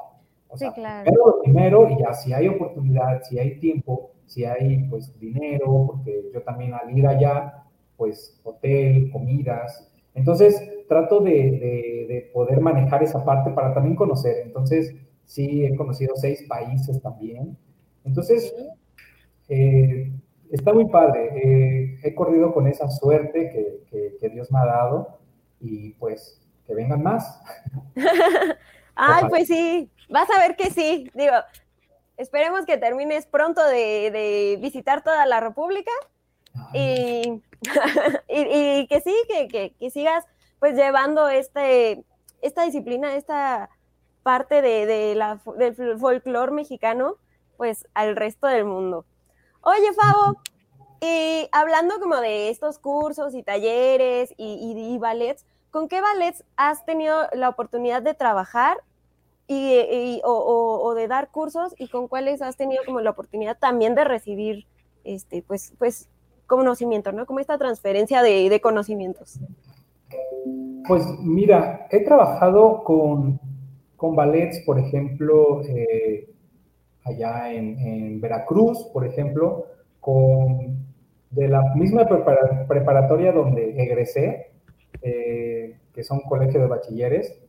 [0.49, 4.83] o sea, Pero lo primero, y ya si hay oportunidad, si hay tiempo, si hay
[4.89, 9.91] pues dinero, porque yo también al ir allá, pues hotel, comidas.
[10.15, 14.37] Entonces, trato de, de, poder manejar esa parte para también conocer.
[14.43, 17.55] Entonces, sí, he conocido seis países también.
[18.03, 18.51] Entonces,
[19.49, 20.11] eh,
[20.49, 21.29] está muy padre.
[21.43, 25.18] Eh, he corrido con esa suerte que, que, que Dios me ha dado
[25.59, 27.41] y pues que vengan más.
[28.95, 31.09] Ay, pues sí, vas a ver que sí.
[31.13, 31.33] Digo,
[32.17, 35.91] esperemos que termines pronto de, visitar toda la República
[36.73, 37.41] y,
[38.27, 40.25] y, que sí, que, que, sigas
[40.59, 42.03] pues llevando este,
[42.41, 43.69] esta disciplina, esta
[44.23, 47.15] parte de, la, del folclore mexicano,
[47.57, 49.05] pues al resto del mundo.
[49.61, 50.41] Oye, Fabo,
[51.01, 56.85] y hablando como de estos cursos y talleres y, y, ballets, ¿con qué ballets has
[56.85, 58.77] tenido la oportunidad de trabajar
[59.47, 64.03] y, o, de dar cursos y con cuáles has tenido como la oportunidad también de
[64.03, 64.67] recibir
[65.03, 66.07] este pues pues
[66.45, 67.25] conocimiento, ¿no?
[67.25, 69.39] Como esta transferencia de, conocimientos.
[70.87, 73.39] Pues mira, he trabajado con,
[73.95, 76.27] con ballets, por ejemplo, eh,
[77.05, 79.67] allá en, Veracruz, por ejemplo,
[79.99, 80.88] con
[81.31, 84.51] de la misma preparatoria donde egresé,
[85.01, 87.39] eh, que son colegios de bachilleres,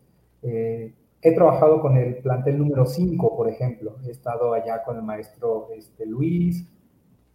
[0.42, 3.96] eh, He trabajado con el plantel número 5, por ejemplo.
[4.06, 6.66] He estado allá con el maestro este, Luis,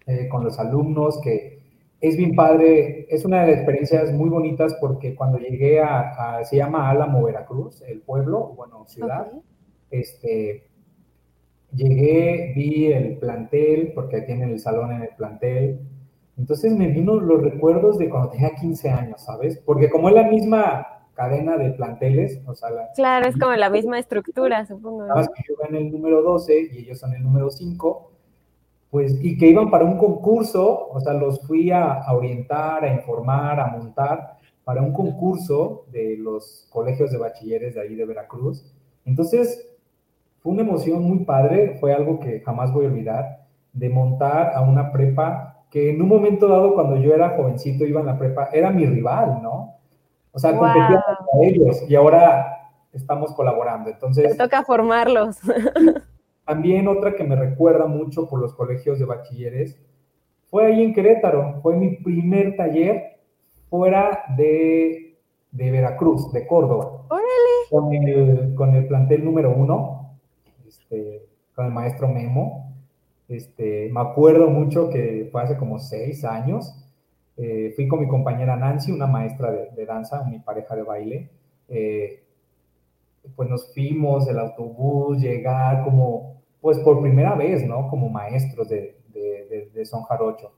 [0.07, 1.59] eh, con los alumnos, que
[2.01, 3.05] es bien padre.
[3.09, 7.83] Es una de las experiencias muy bonitas porque cuando llegué a, se llama Álamo, Veracruz,
[7.83, 9.31] el pueblo, bueno, ciudad,
[9.91, 10.67] este,
[11.71, 15.79] llegué, vi el plantel, porque tienen el salón en el plantel.
[16.37, 19.57] Entonces me vino los recuerdos de cuando tenía 15 años, ¿sabes?
[19.65, 23.97] Porque como es la misma cadena de planteles, o sea, claro, es como la misma
[23.97, 25.03] estructura, supongo.
[25.03, 28.11] Nada más que yo en el número 12 y ellos son el número 5,
[28.91, 33.59] pues, y que iban para un concurso, o sea, los fui a, orientar, a informar,
[33.59, 38.65] a montar para un concurso de los colegios de bachilleres de ahí de Veracruz.
[39.05, 39.73] Entonces,
[40.39, 44.61] fue una emoción muy padre, fue algo que jamás voy a olvidar, de montar a
[44.61, 48.47] una prepa que en un momento dado, cuando yo era jovencito, iba en la prepa,
[48.53, 49.75] era mi rival, ¿no?
[50.31, 53.89] O sea, competíamos con ellos y ahora estamos colaborando.
[53.89, 54.37] Entonces.
[54.37, 55.37] Te toca formarlos.
[56.45, 59.77] También otra que me recuerda mucho por los colegios de bachilleres
[60.45, 61.59] fue ahí en Querétaro.
[61.61, 63.19] Fue mi primer taller
[63.69, 65.19] fuera de,
[65.51, 67.03] de Veracruz, de Córdoba.
[67.09, 67.25] ¡Órale!
[67.69, 70.15] Con el, con el plantel número uno,
[70.65, 72.64] este, con el maestro Memo.
[73.27, 76.85] Este, me acuerdo mucho que fue hace como seis años
[77.37, 81.29] eh, fui con mi compañera Nancy, una maestra de, danza, mi pareja de baile.
[81.67, 82.23] Eh,
[83.35, 87.89] pues nos fuimos, el autobús, llegar como, pues por primera vez, ¿no?
[87.89, 90.53] Como maestros de, de, Son Jarocho.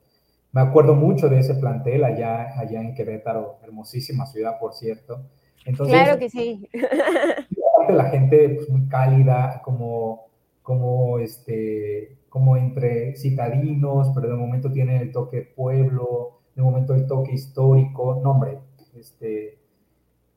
[0.52, 5.20] Me acuerdo mucho de ese plantel allá, allá en Querétaro, hermosísima ciudad, por cierto.
[5.64, 6.68] Entonces, claro que sí.
[7.88, 10.27] la gente pues, muy cálida, como,
[10.68, 17.06] como, este, como entre citadinos, pero de momento tiene el toque pueblo, de momento el
[17.06, 18.58] toque histórico, no hombre,
[18.94, 19.56] este,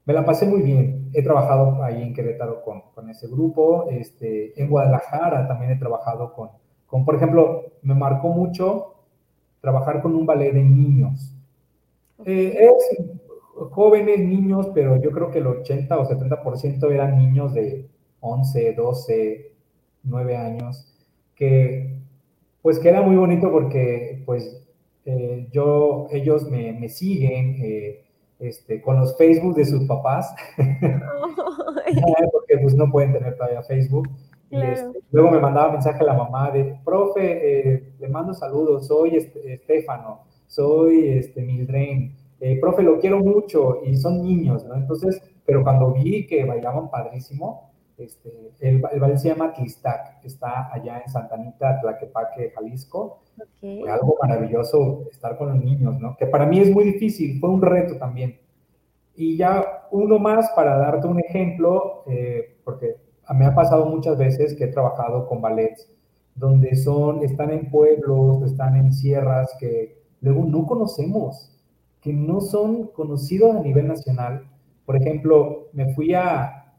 [0.05, 1.09] me la pasé muy bien.
[1.11, 6.33] He trabajado ahí en Querétaro con, con ese grupo, este, en Guadalajara también he trabajado
[6.33, 6.51] con,
[6.85, 8.95] con, por ejemplo, me marcó mucho
[9.59, 11.35] trabajar con un ballet de niños.
[12.23, 13.05] Eh, es,
[13.71, 17.89] jóvenes, niños, pero yo creo que el 80 o 70% eran niños de
[18.21, 19.50] 11, 12,
[20.03, 20.87] 9 años,
[21.35, 21.97] que
[22.61, 24.63] pues que era muy bonito porque pues
[25.05, 28.01] eh, yo, ellos me, me siguen eh,
[28.41, 34.09] este, con los Facebook de sus papás, porque pues no pueden tener todavía Facebook.
[34.49, 38.87] Y este, luego me mandaba mensaje a la mamá de, profe, eh, le mando saludos,
[38.87, 44.75] soy este, Estefano, soy este, Mildren, eh, profe, lo quiero mucho, y son niños, ¿no?
[44.75, 47.70] Entonces, pero cuando vi que bailaban padrísimo,
[48.03, 53.21] este, el, el baile se llama Tlistac, está allá en Santa Anita, Tlaquepaque, Jalisco.
[53.59, 56.15] Fue algo maravilloso estar con los niños, ¿no?
[56.17, 58.39] Que para mí es muy difícil, fue un reto también.
[59.15, 62.97] Y ya uno más para darte un ejemplo, eh, porque
[63.33, 65.89] me ha pasado muchas veces que he trabajado con ballets
[66.35, 71.51] donde son, están en pueblos, están en sierras que luego no conocemos,
[72.01, 74.47] que no son conocidos a nivel nacional.
[74.85, 76.73] Por ejemplo, me fui a,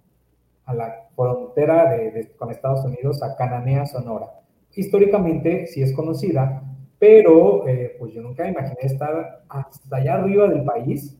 [0.64, 4.26] a la frontera de, con Estados Unidos, a Cananea, Sonora.
[4.74, 6.62] Históricamente sí es conocida,
[6.98, 11.18] pero eh, pues yo nunca imaginé estar hasta allá arriba del país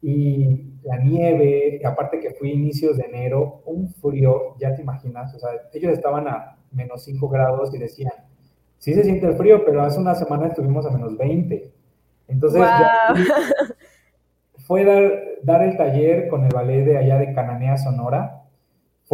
[0.00, 5.38] y la nieve, aparte que fui inicios de enero, un frío, ya te imaginas, o
[5.38, 8.12] sea, ellos estaban a menos 5 grados y decían,
[8.78, 11.72] sí se siente el frío, pero hace una semana estuvimos a menos 20.
[12.28, 12.62] Entonces,
[14.66, 15.12] fue dar,
[15.42, 18.43] dar el taller con el ballet de allá de Cananea, Sonora,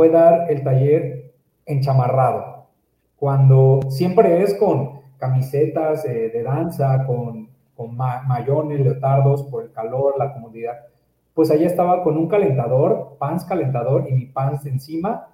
[0.00, 1.34] fue dar el taller
[1.66, 2.68] enchamarrado,
[3.16, 10.14] cuando siempre es con camisetas eh, de danza, con con mayones, leotardos, por el calor,
[10.18, 10.86] la comodidad.
[11.34, 15.28] Pues allá estaba con un calentador, pants calentador y mi pants encima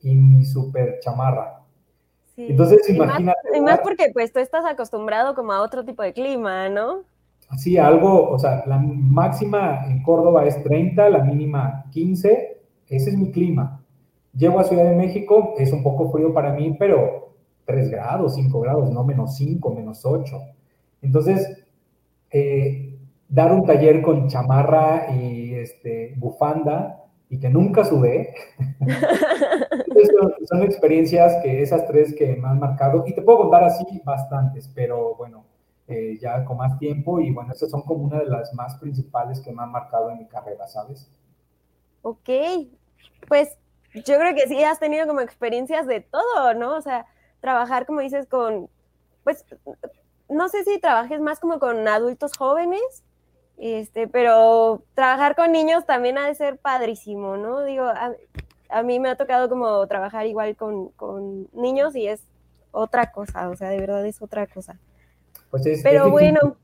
[0.00, 1.60] y mi super chamarra.
[2.36, 3.38] Entonces, imagínate.
[3.56, 7.02] y más porque pues tú estás acostumbrado como a otro tipo de clima, ¿no?
[7.56, 13.16] Sí, algo, o sea, la máxima en Córdoba es 30, la mínima 15, ese es
[13.16, 13.81] mi clima.
[14.34, 17.34] Llego a Ciudad de México, es un poco frío para mí, pero
[17.66, 20.40] 3 grados, 5 grados, no menos 5, menos 8.
[21.02, 21.64] Entonces,
[22.30, 28.34] eh, dar un taller con chamarra y este, bufanda y que nunca sube.
[30.48, 34.70] son, experiencias que esas tres que me han marcado, y te puedo contar así bastantes,
[34.74, 35.46] pero bueno,
[35.88, 39.40] eh, ya con más tiempo, y bueno, esas son como una de las más principales
[39.40, 41.10] que me han marcado en mi carrera, ¿sabes?
[42.02, 42.28] Ok,
[43.28, 43.56] pues
[43.94, 46.76] yo creo que sí has tenido como experiencias de todo, ¿no?
[46.76, 47.06] O sea,
[47.40, 48.68] trabajar, como dices, con,
[49.24, 49.44] pues,
[50.28, 53.04] no sé si trabajes más como con adultos jóvenes,
[53.58, 57.62] este, pero trabajar con niños también ha de ser padrísimo, ¿no?
[57.64, 62.22] Digo, a, mí me ha tocado como trabajar igual con, niños y es
[62.70, 64.78] otra cosa, o sea, de verdad es otra cosa.
[65.50, 66.56] Pues es, pero bueno.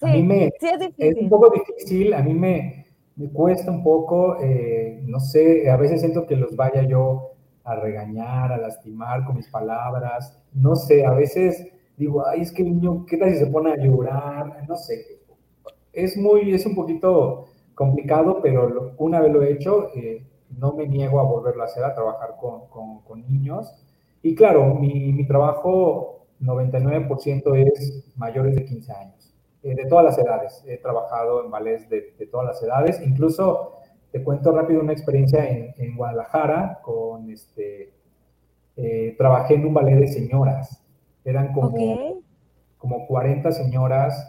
[0.00, 2.83] A mí me, sí es, es, un poco difícil, a mí me,
[3.16, 7.32] me cuesta un poco, eh, no sé, a veces siento que los vaya yo
[7.64, 12.62] a regañar, a lastimar con mis palabras, no sé, a veces digo, ay, es que
[12.62, 14.64] el niño, ¿qué tal si se pone a llorar?
[14.68, 15.20] No sé.
[15.92, 20.24] Es muy, es un poquito complicado, pero una vez lo he hecho, eh,
[20.58, 22.66] no me niego a volverlo a hacer, a trabajar con,
[23.02, 23.72] con, niños.
[24.22, 29.33] Y claro, mi, mi trabajo 99% es mayores de 15 años,
[29.64, 30.62] eh, de todas las edades.
[30.66, 33.78] He trabajado en ballets de, de, todas las edades, incluso
[34.12, 37.92] te cuento rápido una experiencia en, en Guadalajara con este,
[38.76, 40.84] eh, trabajé en un ballet de señoras
[41.24, 42.22] eran como,
[42.78, 44.28] como 40 señoras,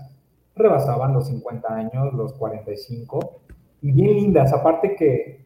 [0.55, 3.41] rebasaban los 50 años, los 45,
[3.81, 4.53] y bien lindas.
[4.53, 5.45] Aparte que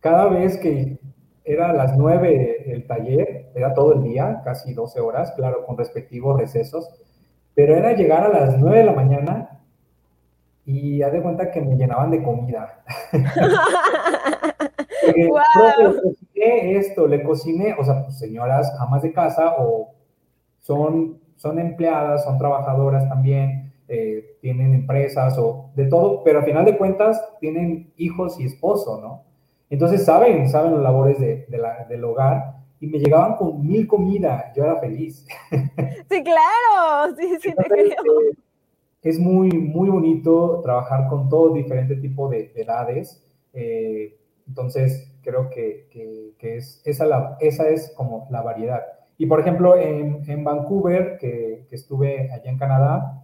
[0.00, 0.98] cada vez que
[1.44, 5.78] era a las 9 el taller, era todo el día, casi 12 horas, claro, con
[5.78, 6.88] respectivos recesos,
[7.54, 9.60] pero era llegar a las 9 de la mañana
[10.64, 12.82] y haz de cuenta que me llenaban de comida.
[15.16, 19.92] le cociné esto, le cociné, o sea, pues, señoras amas de casa o
[20.60, 26.64] son, son empleadas, son trabajadoras también, eh, tienen empresas o de todo, pero al final
[26.64, 29.24] de cuentas tienen hijos y esposo, ¿no?
[29.68, 34.52] Entonces saben, saben las labores de, la, del hogar y me llegaban con mil comida,
[34.56, 35.24] yo era feliz.
[36.10, 37.86] Sí, claro, sí, sí, te creo.
[37.86, 38.36] Eh,
[39.02, 43.24] es muy, muy bonito trabajar con todo diferente tipo de, edades.
[43.52, 44.18] Eh,
[44.48, 45.86] entonces, creo que,
[46.36, 48.82] que, es, esa, la, esa es como la variedad.
[49.16, 53.22] Y por ejemplo, en, en Vancouver, que, que, estuve allá en Canadá,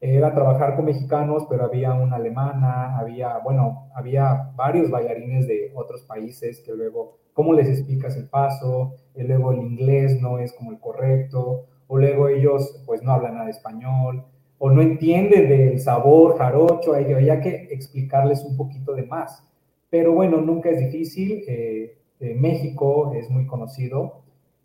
[0.00, 6.04] era trabajar con mexicanos, pero había una alemana, había, bueno, había varios bailarines de otros
[6.04, 8.94] países que luego, ¿cómo les explicas el paso?
[9.14, 13.34] Y luego el inglés no es como el correcto, o luego ellos pues no hablan
[13.34, 14.24] nada español,
[14.58, 19.46] o no entiende del sabor jarocho, hay, que explicarles un poquito de más.
[19.90, 21.44] Pero bueno, nunca es difícil.
[21.46, 24.22] Eh, eh, México es muy conocido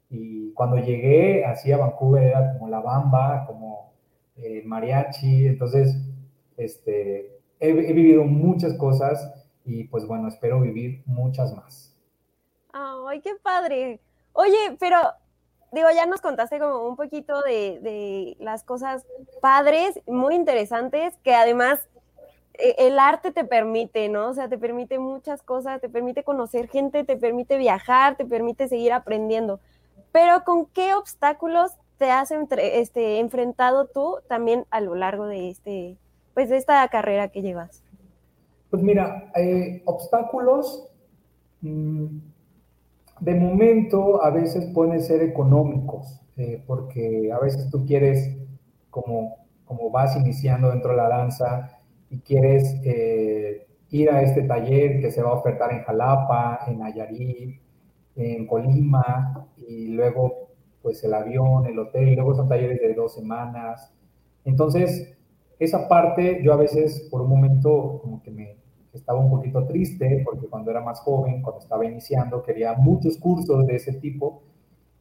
[0.09, 3.91] y cuando llegué así a Vancouver era como la bamba, como
[4.37, 5.95] eh, mariachi, entonces
[6.57, 9.33] este, he, he, vivido muchas cosas
[9.65, 11.88] y pues bueno, espero vivir muchas más.
[12.71, 13.99] ¡Ay, qué padre!
[14.33, 14.97] Oye, pero
[15.71, 19.05] digo, ya nos contaste como un poquito de, de las cosas
[19.41, 21.87] padres, muy interesantes, que además
[22.53, 24.29] e, el arte te permite, ¿no?
[24.29, 28.67] O sea, te permite muchas cosas, te permite conocer gente, te permite viajar, te permite
[28.67, 29.59] seguir aprendiendo.
[30.11, 35.97] Pero ¿con qué obstáculos te has este, enfrentado tú también a lo largo de, este,
[36.33, 37.83] pues, de esta carrera que llevas?
[38.69, 40.87] Pues mira, eh, obstáculos,
[41.61, 42.19] mmm,
[43.19, 48.37] de momento a veces pueden ser económicos, eh, porque a veces tú quieres,
[48.89, 51.79] como, como vas iniciando dentro de la danza
[52.09, 56.79] y quieres eh, ir a este taller que se va a ofertar en Jalapa, en
[56.79, 57.59] Nayarit,
[58.15, 60.49] en Colima, y luego
[60.81, 63.93] pues el avión, el hotel, y luego son talleres de dos semanas.
[64.45, 65.17] Entonces,
[65.59, 68.55] esa parte yo a veces por un momento como que me,
[68.93, 73.65] estaba un poquito triste porque cuando era más joven, cuando estaba iniciando, quería muchos cursos
[73.67, 74.41] de ese tipo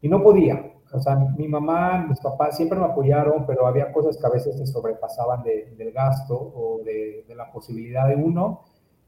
[0.00, 0.72] y no podía.
[0.92, 4.56] O sea, mi mamá, mis papás siempre me apoyaron, pero había cosas que a veces
[4.56, 8.62] se sobrepasaban de, del gasto o de, de, la posibilidad de uno.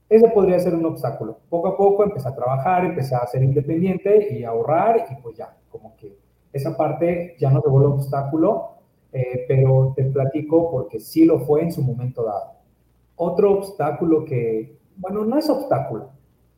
[0.09, 1.39] Ese podría ser un obstáculo.
[1.49, 5.37] Poco a poco empecé a trabajar, empecé a ser independiente y a ahorrar y pues
[5.37, 6.19] ya, como que
[6.53, 8.75] esa parte ya no se vuelve obstáculo,
[9.13, 12.60] eh, pero te platico porque sí lo fue en su momento dado.
[13.23, 16.09] Otro obstáculo que, bueno, no es obstáculo,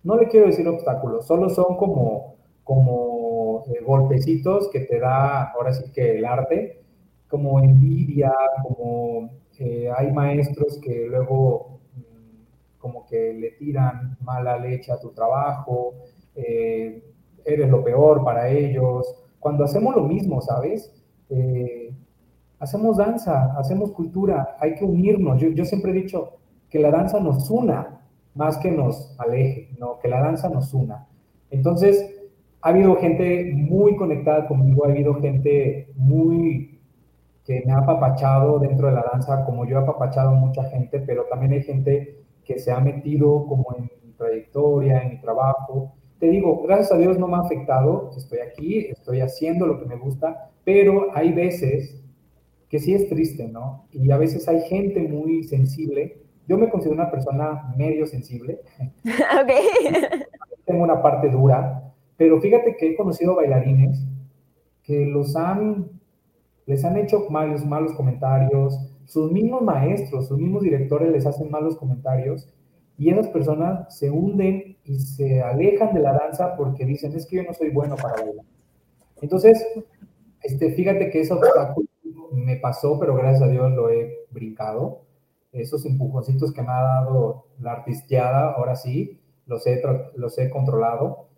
[0.05, 5.73] no le quiero decir obstáculo, solo son como, como eh, golpecitos que te da ahora
[5.73, 6.81] sí que el arte,
[7.27, 14.93] como envidia, como eh, hay maestros que luego mm, como que le tiran mala leche
[14.93, 15.95] a tu trabajo,
[16.37, 17.03] eh,
[17.45, 19.17] eres lo peor para ellos.
[19.41, 20.95] Cuando hacemos lo mismo, ¿sabes?
[22.61, 25.41] Hacemos danza, hacemos cultura, hay que unirnos.
[25.41, 26.39] Yo siempre he dicho,
[26.73, 28.01] que la danza nos una,
[28.35, 31.07] más que nos aleje, no, que la danza nos una.
[31.51, 32.19] Entonces,
[32.63, 36.81] ha habido gente muy conectada conmigo, ha habido gente muy
[37.45, 41.01] que me ha apapachado dentro de la danza, como yo he apapachado a mucha gente,
[41.01, 45.93] pero también hay gente que se ha metido como en mi trayectoria, en mi trabajo.
[46.21, 49.85] Te digo, gracias a Dios no me ha afectado, estoy aquí, estoy haciendo lo que
[49.85, 52.03] me gusta, pero hay veces
[52.71, 53.85] que sí es triste, ¿no?
[53.93, 58.61] Y a veces hay gente muy sensible yo me considero una persona medio sensible.
[59.05, 59.53] Ok.
[60.65, 64.07] Tengo una parte dura, pero fíjate que he conocido bailarines
[64.85, 65.91] que los han,
[66.67, 71.77] les han hecho malos, malos comentarios, sus mismos maestros, sus mismos directores les hacen malos
[71.77, 72.49] comentarios
[72.97, 77.37] y esas personas se hunden y se alejan de la danza porque dicen, es que
[77.37, 78.45] yo no soy bueno para bailar.
[79.21, 79.67] Entonces,
[80.43, 81.89] este, fíjate que ese obstáculo
[82.33, 85.03] me pasó, pero gracias a Dios lo he brincado
[85.53, 89.83] esos empujoncitos que me ha dado la artisteada, ahora sí, los he,
[90.17, 91.29] los he controlado.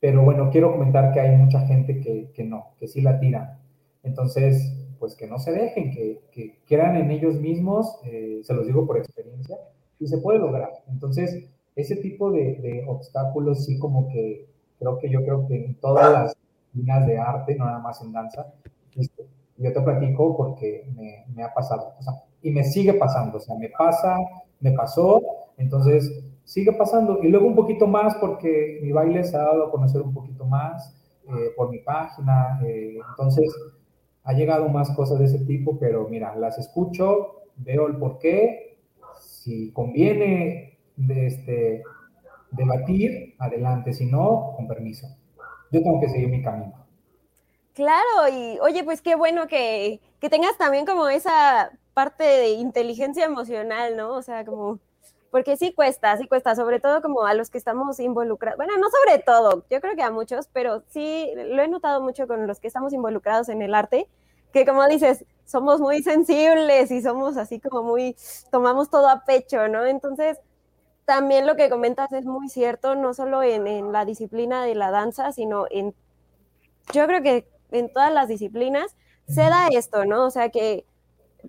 [0.00, 3.58] Pero bueno, quiero comentar que hay mucha gente que, que no, que sí la tiran.
[4.02, 8.66] Entonces, pues que no se dejen, que, que crean en ellos mismos, eh, se los
[8.66, 9.56] digo por experiencia,
[9.98, 10.70] y se puede lograr.
[10.88, 14.46] Entonces, ese tipo de, de, obstáculos sí como que
[14.78, 16.36] creo que yo creo que en todas las
[16.74, 18.52] líneas de arte, no nada más en danza,
[18.96, 21.94] este, yo te platico porque me, me ha pasado.
[21.98, 24.16] O sea, y me sigue pasando, o sea, me pasa,
[24.60, 25.22] me pasó,
[25.56, 27.20] entonces sigue pasando.
[27.22, 30.44] Y luego un poquito más porque mi baile se ha dado a conocer un poquito
[30.44, 30.94] más
[31.28, 33.48] eh, por mi página, eh, entonces
[34.24, 38.78] ha llegado más cosas de ese tipo, pero mira, las escucho, veo el por qué,
[39.20, 41.82] si conviene de este,
[42.50, 45.08] debatir, adelante, si no, con permiso.
[45.70, 46.74] Yo tengo que seguir mi camino.
[47.74, 53.24] Claro, y oye, pues qué bueno que, que tengas también como esa parte de inteligencia
[53.24, 54.14] emocional, ¿no?
[54.14, 54.78] O sea, como,
[55.30, 58.88] porque sí cuesta, sí cuesta, sobre todo como a los que estamos involucrados, bueno, no
[58.90, 62.60] sobre todo, yo creo que a muchos, pero sí lo he notado mucho con los
[62.60, 64.08] que estamos involucrados en el arte,
[64.52, 68.16] que como dices, somos muy sensibles y somos así como muy,
[68.50, 69.86] tomamos todo a pecho, ¿no?
[69.86, 70.38] Entonces,
[71.04, 75.32] también lo que comentas es muy cierto, no solo en, la disciplina de la danza,
[75.32, 75.94] sino en,
[76.92, 78.96] yo creo que en todas las disciplinas
[79.28, 80.26] se da esto, ¿no?
[80.26, 80.84] O sea, que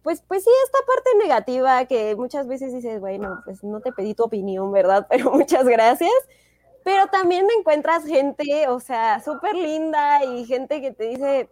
[0.02, 4.14] pues, pues sí, esta parte negativa que muchas veces dices, bueno, pues no te pedí
[4.14, 5.08] tu opinión, ¿verdad?
[5.10, 6.12] Pero muchas gracias.
[6.84, 11.50] Pero también encuentras gente, o sea, súper linda y gente que te dice,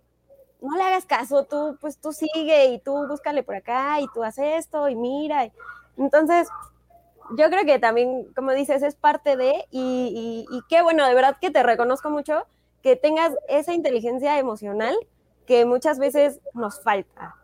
[0.61, 4.23] no le hagas caso, tú, pues tú sigue y tú búscale por acá y tú
[4.23, 5.49] haces esto y mira.
[5.97, 6.49] Entonces,
[7.37, 11.37] yo creo que también, como dices, es parte de, y, y, qué bueno, de verdad
[11.39, 12.45] que te reconozco mucho
[12.81, 14.95] que tengas esa inteligencia emocional
[15.45, 17.35] que muchas veces nos falta.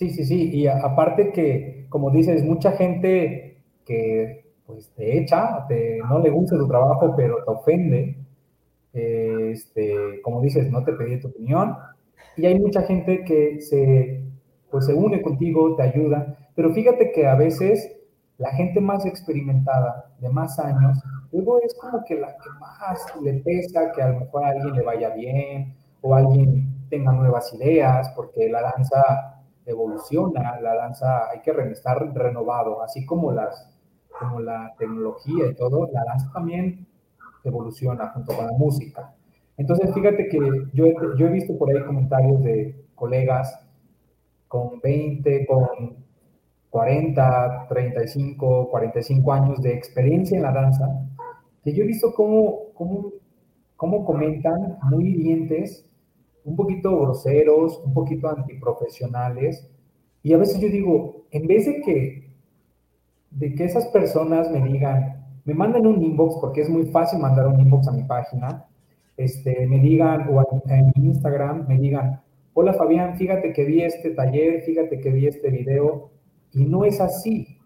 [0.00, 5.98] Sí, sí, sí, y aparte que, como dices, mucha gente que pues te echa, te,
[6.08, 8.16] no le gusta tu trabajo, pero te ofende,
[8.94, 11.76] este, como dices, no te pedí tu opinión,
[12.36, 14.22] y hay mucha gente que se,
[14.70, 17.96] pues, se une contigo, te ayuda, pero fíjate que a veces
[18.38, 20.98] la gente más experimentada, de más años,
[21.32, 24.74] luego es como que la que más le pesa que a lo mejor a alguien
[24.74, 29.39] le vaya bien o alguien tenga nuevas ideas, porque la danza
[29.70, 33.68] evoluciona, la danza hay que estar renovado, así como, las,
[34.18, 36.86] como la tecnología y todo, la danza también
[37.44, 39.14] evoluciona junto con la música.
[39.56, 40.38] Entonces, fíjate que
[40.72, 43.58] yo, yo he visto por ahí comentarios de colegas
[44.48, 45.96] con 20, con
[46.70, 50.86] 40, 35, 45 años de experiencia en la danza,
[51.62, 53.12] que yo he visto cómo, cómo,
[53.76, 55.89] cómo comentan muy hirientes,
[56.44, 59.68] un poquito groseros, un poquito antiprofesionales,
[60.22, 62.30] y a veces yo digo, en vez de que,
[63.30, 67.46] de que esas personas me digan, me manden un inbox, porque es muy fácil mandar
[67.46, 68.66] un inbox a mi página,
[69.16, 72.20] este, me digan, o en, Instagram, me digan,
[72.54, 76.10] hola Fabián, fíjate que vi este taller, fíjate que vi este video,
[76.52, 77.58] y no es así.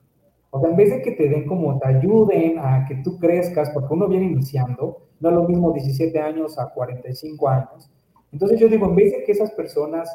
[0.50, 3.70] O sea, en vez de que te den como, te ayuden a que tú crezcas,
[3.70, 7.90] porque uno viene iniciando, no es lo mismo 17 años a 45 años.
[8.34, 10.10] Entonces yo digo, en vez de que esas personas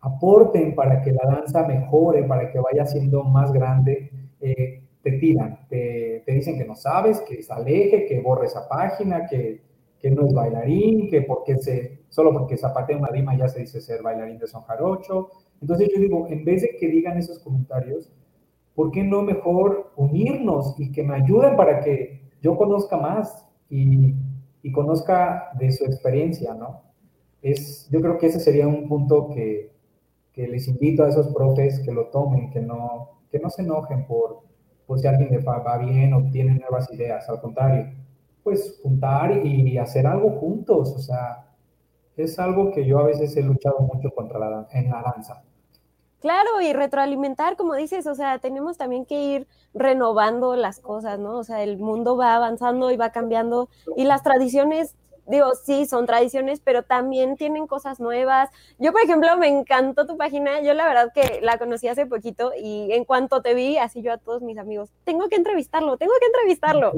[0.00, 4.10] aporten para que la danza mejore, para que vaya siendo más grande,
[4.40, 8.66] eh, te tiran, te, te, dicen que no sabes, que se aleje, que borre esa
[8.66, 9.60] página, que,
[9.98, 13.82] que no es bailarín, que porque se, solo porque zapatea una rima ya se dice
[13.82, 15.28] ser bailarín de son jarocho.
[15.60, 18.10] Entonces yo digo, en vez de que digan esos comentarios,
[18.74, 24.14] ¿por qué no mejor unirnos y que me ayuden para que yo conozca más y,
[24.62, 26.91] y conozca de su experiencia, ¿no?
[27.42, 29.72] Es, yo creo que ese sería un punto que,
[30.32, 34.06] que les invito a esos profes que lo tomen, que no, que no se enojen
[34.06, 34.40] por,
[34.86, 37.92] por si alguien le va bien o tiene nuevas ideas, al contrario,
[38.42, 41.52] pues juntar y hacer algo juntos, o sea,
[42.16, 45.42] es algo que yo a veces he luchado mucho contra la, en la danza.
[46.20, 51.38] Claro, y retroalimentar, como dices, o sea, tenemos también que ir renovando las cosas, ¿no?
[51.38, 54.94] O sea, el mundo va avanzando y va cambiando y las tradiciones
[55.26, 58.50] digo, sí, son tradiciones, pero también tienen cosas nuevas.
[58.78, 60.60] Yo, por ejemplo, me encantó tu página.
[60.62, 64.12] Yo la verdad que la conocí hace poquito y en cuanto te vi, así yo
[64.12, 66.92] a todos mis amigos, tengo que entrevistarlo, tengo que entrevistarlo.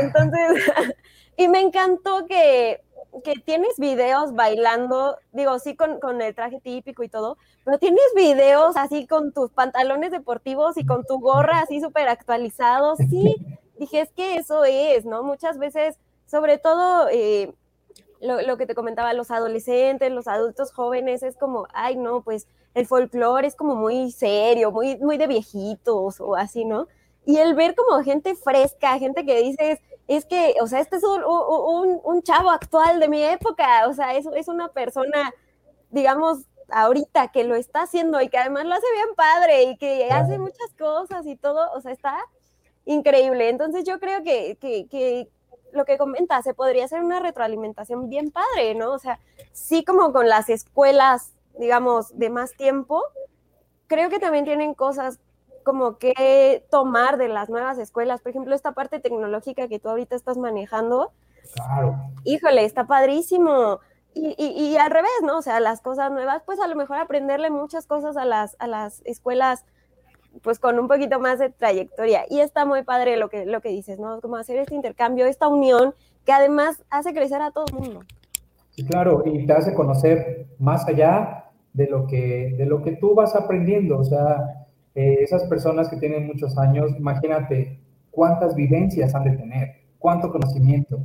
[0.00, 0.64] Entonces,
[1.36, 2.82] y me encantó que,
[3.22, 8.04] que tienes videos bailando, digo, sí con, con el traje típico y todo, pero tienes
[8.16, 12.98] videos así con tus pantalones deportivos y con tu gorra así súper actualizados.
[12.98, 13.36] Sí,
[13.78, 15.22] dije, es que eso es, ¿no?
[15.22, 17.08] Muchas veces, sobre todo...
[17.12, 17.54] Eh,
[18.20, 22.86] lo, que te comentaba, los adolescentes, los adultos jóvenes, es como, ay, no, pues el
[22.86, 26.88] folclore es como muy serio, muy, muy de viejitos o así, ¿no?
[27.24, 31.04] Y el ver como gente fresca, gente que dices, es que, o sea, este es
[31.04, 35.32] un, un, un chavo actual de mi época, o sea, es, es una persona,
[35.90, 36.38] digamos,
[36.70, 40.38] ahorita que lo está haciendo y que además lo hace bien padre y que hace
[40.38, 42.18] muchas cosas y todo, o sea, está
[42.84, 43.48] increíble.
[43.48, 45.28] Entonces yo creo que, que, que,
[45.72, 48.92] lo que comenta, se podría hacer una retroalimentación bien padre, ¿no?
[48.92, 49.18] O sea,
[49.52, 53.02] sí como con las escuelas, digamos, de más tiempo,
[53.86, 55.18] creo que también tienen cosas
[55.64, 58.22] como que tomar de las nuevas escuelas.
[58.22, 61.12] Por ejemplo, esta parte tecnológica que tú ahorita estás manejando.
[61.54, 61.96] Claro.
[62.24, 63.80] Híjole, está padrísimo.
[64.14, 65.38] Y, y, al revés, ¿no?
[65.38, 68.66] O sea, las cosas nuevas, pues a lo mejor aprenderle muchas cosas a las, a
[68.66, 69.64] las escuelas
[70.42, 72.24] pues con un poquito más de trayectoria.
[72.28, 74.20] Y está muy padre lo que, lo que dices, ¿no?
[74.20, 78.00] Como hacer este intercambio, esta unión que además hace crecer a todo el mundo.
[78.70, 83.14] Sí, claro, y te hace conocer más allá de lo que, de lo que tú
[83.14, 83.98] vas aprendiendo.
[83.98, 89.74] O sea, eh, esas personas que tienen muchos años, imagínate cuántas vivencias han de tener,
[89.98, 91.00] cuánto conocimiento.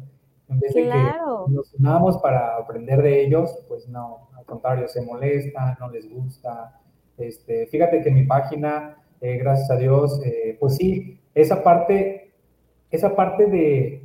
[0.50, 1.14] En vez de que
[1.48, 6.80] nos unamos para aprender de ellos, pues no, al contrario, se molestan, no les gusta.
[7.18, 12.34] Este, fíjate que mi página eh, gracias a Dios, eh, pues sí, esa parte,
[12.92, 14.04] esa parte de,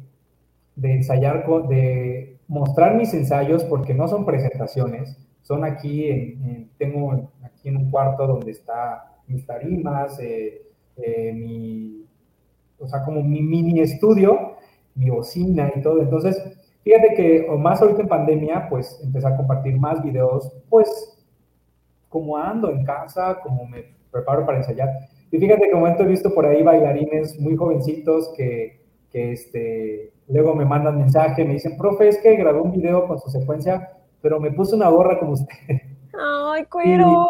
[0.77, 7.69] de ensayar, de mostrar mis ensayos, porque no son presentaciones, son aquí, en, tengo aquí
[7.69, 10.62] en un cuarto donde está mis tarimas, eh,
[11.35, 12.07] mi,
[12.79, 14.55] o sea, como mi mini estudio,
[14.95, 16.01] mi bocina y todo.
[16.01, 16.43] Entonces,
[16.89, 21.19] Fíjate que, o más ahorita en pandemia, pues empecé a compartir más videos, pues
[22.09, 24.90] como ando en casa, como me preparo para ensayar.
[25.30, 28.80] Y fíjate que momento he visto por ahí bailarines muy jovencitos que,
[29.11, 33.18] que este, luego me mandan mensaje, me dicen, profe, es que grabé un video con
[33.18, 33.90] su secuencia,
[34.20, 35.54] pero me puse una gorra como usted.
[36.18, 37.28] ¡Ay, cueros!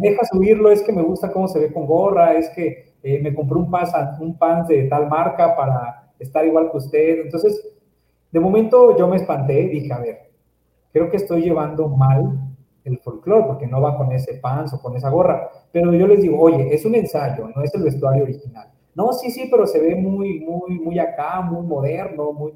[0.00, 3.34] Deja subirlo, es que me gusta cómo se ve con gorra, es que eh, me
[3.34, 7.20] compré un pants, un pants de tal marca para estar igual que usted.
[7.20, 7.60] Entonces,
[8.32, 10.30] de momento yo me espanté, dije, a ver,
[10.92, 12.38] creo que estoy llevando mal
[12.86, 15.50] el folclore, porque no va con ese pants o con esa gorra.
[15.72, 18.68] Pero yo les digo, oye, es un ensayo, no es el vestuario original.
[18.94, 22.54] No, sí, sí, pero se ve muy, muy, muy acá, muy moderno, muy...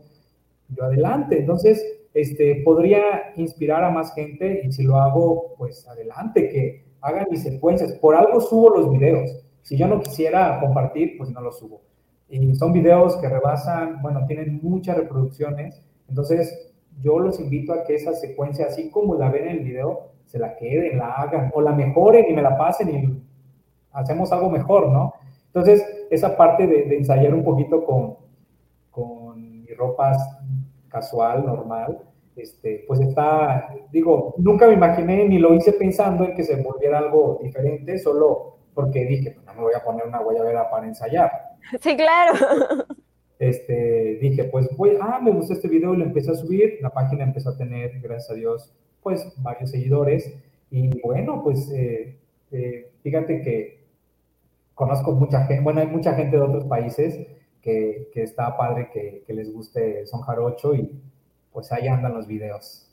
[0.69, 1.39] Yo adelante.
[1.39, 7.27] Entonces, este, podría inspirar a más gente y si lo hago, pues adelante, que hagan
[7.31, 7.93] mis secuencias.
[7.95, 9.31] Por algo subo los videos.
[9.63, 11.83] Si yo no quisiera compartir, pues no los subo.
[12.29, 15.83] Y son videos que rebasan, bueno, tienen muchas reproducciones.
[16.09, 20.10] Entonces, yo los invito a que esa secuencia, así como la ven en el video,
[20.31, 23.23] se la queden, la hagan o la mejoren y me la pasen y
[23.91, 25.15] hacemos algo mejor, ¿no?
[25.47, 28.17] Entonces, esa parte de, ensayar un poquito con,
[28.93, 30.17] con mi ropa
[30.89, 31.99] casual, normal,
[32.37, 36.99] este, pues está, digo, nunca me imaginé ni lo hice pensando en que se volviera
[36.99, 41.31] algo diferente, solo porque dije, pues no me voy a poner una guayabera para ensayar.
[41.81, 42.33] Sí, claro.
[43.39, 46.91] Este, dije, pues voy, ah, me gustó este video y lo empecé a subir, la
[46.91, 48.73] página empezó a tener, gracias a Dios,
[49.03, 50.35] pues varios seguidores
[50.71, 52.19] y bueno, pues eh,
[52.53, 53.81] eh, fíjate que
[54.75, 57.27] conozco mucha gente, bueno, hay mucha gente de otros países
[57.61, 60.91] que, que está padre que, les guste Son Jarocho y
[61.53, 62.87] pues ahí andan los videos.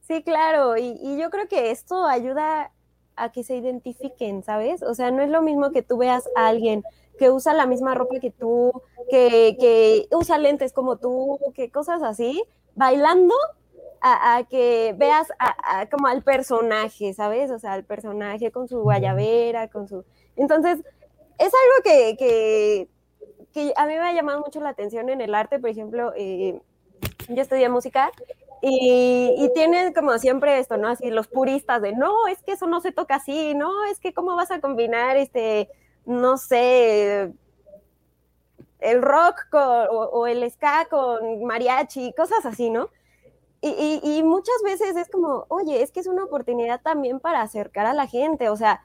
[0.00, 2.70] Sí, claro, y, y yo creo que esto ayuda
[3.16, 4.82] a que se identifiquen, ¿sabes?
[4.82, 6.82] O sea, no es lo mismo que tú veas a alguien
[7.18, 8.72] que usa la misma ropa que tú,
[9.08, 12.42] que, que usa lentes como tú, que cosas así,
[12.74, 13.34] bailando
[14.06, 17.50] a, que veas a, como al personaje, ¿sabes?
[17.50, 20.04] O sea, al personaje con su guayabera, con su...
[20.36, 20.78] Entonces,
[21.38, 22.88] es algo que, que,
[23.54, 26.60] que a mí me ha llamado mucho la atención en el arte, por ejemplo, eh,
[27.28, 28.12] yo estudié música
[28.60, 30.88] y, y, tienen como siempre esto, ¿no?
[30.88, 34.12] Así los puristas de, no, es que eso no se toca así, no, es que
[34.12, 35.70] cómo vas a combinar, este,
[36.04, 37.32] no sé,
[38.80, 42.90] el rock o, o, el ska con mariachi, cosas así, ¿no?
[43.66, 47.94] Y, muchas veces es como, oye, es que es una oportunidad también para acercar a
[47.94, 48.82] la gente, o sea,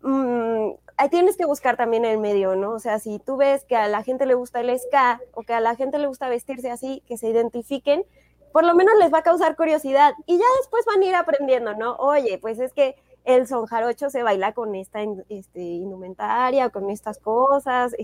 [0.00, 0.70] mmm,
[1.10, 2.72] tienes que buscar también el medio, ¿no?
[2.72, 5.52] O sea, si tú ves que a la gente le gusta el ska o que
[5.52, 8.04] a la gente le gusta vestirse así, que se identifiquen,
[8.52, 11.74] por lo menos les va a causar curiosidad y ya después van a ir aprendiendo,
[11.74, 11.96] ¿no?
[11.96, 17.18] Oye, pues es que el son jarocho se baila con esta este, indumentaria, con estas
[17.18, 17.94] cosas,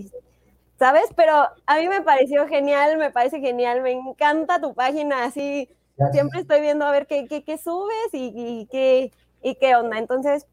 [0.77, 1.09] ¿sabes?
[1.15, 1.33] Pero
[1.65, 5.69] a mí me pareció genial, me parece genial, me encanta tu página así
[6.11, 9.97] Siempre estoy viendo a ver qué, qué, subes y, qué, y qué onda.
[9.97, 10.45] Entonces,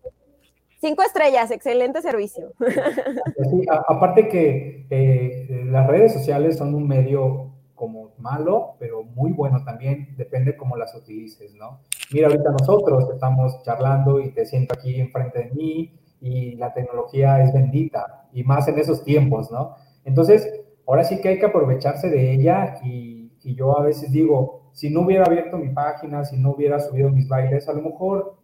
[0.80, 2.52] cinco estrellas, excelente servicio.
[3.88, 10.14] aparte que eh, las redes sociales son un medio como malo, pero muy bueno también,
[10.16, 11.80] depende cómo las utilices, ¿no?
[12.12, 17.42] Mira, ahorita nosotros estamos charlando y te siento aquí enfrente de mí y la tecnología
[17.42, 19.74] es bendita, y más en esos tiempos, ¿no?
[20.04, 20.48] Entonces,
[20.86, 24.90] ahora sí que hay que aprovecharse de ella y, y yo a veces digo, si
[24.90, 28.34] no hubiera abierto mi página, si no hubiera subido mis bailes, a lo mejor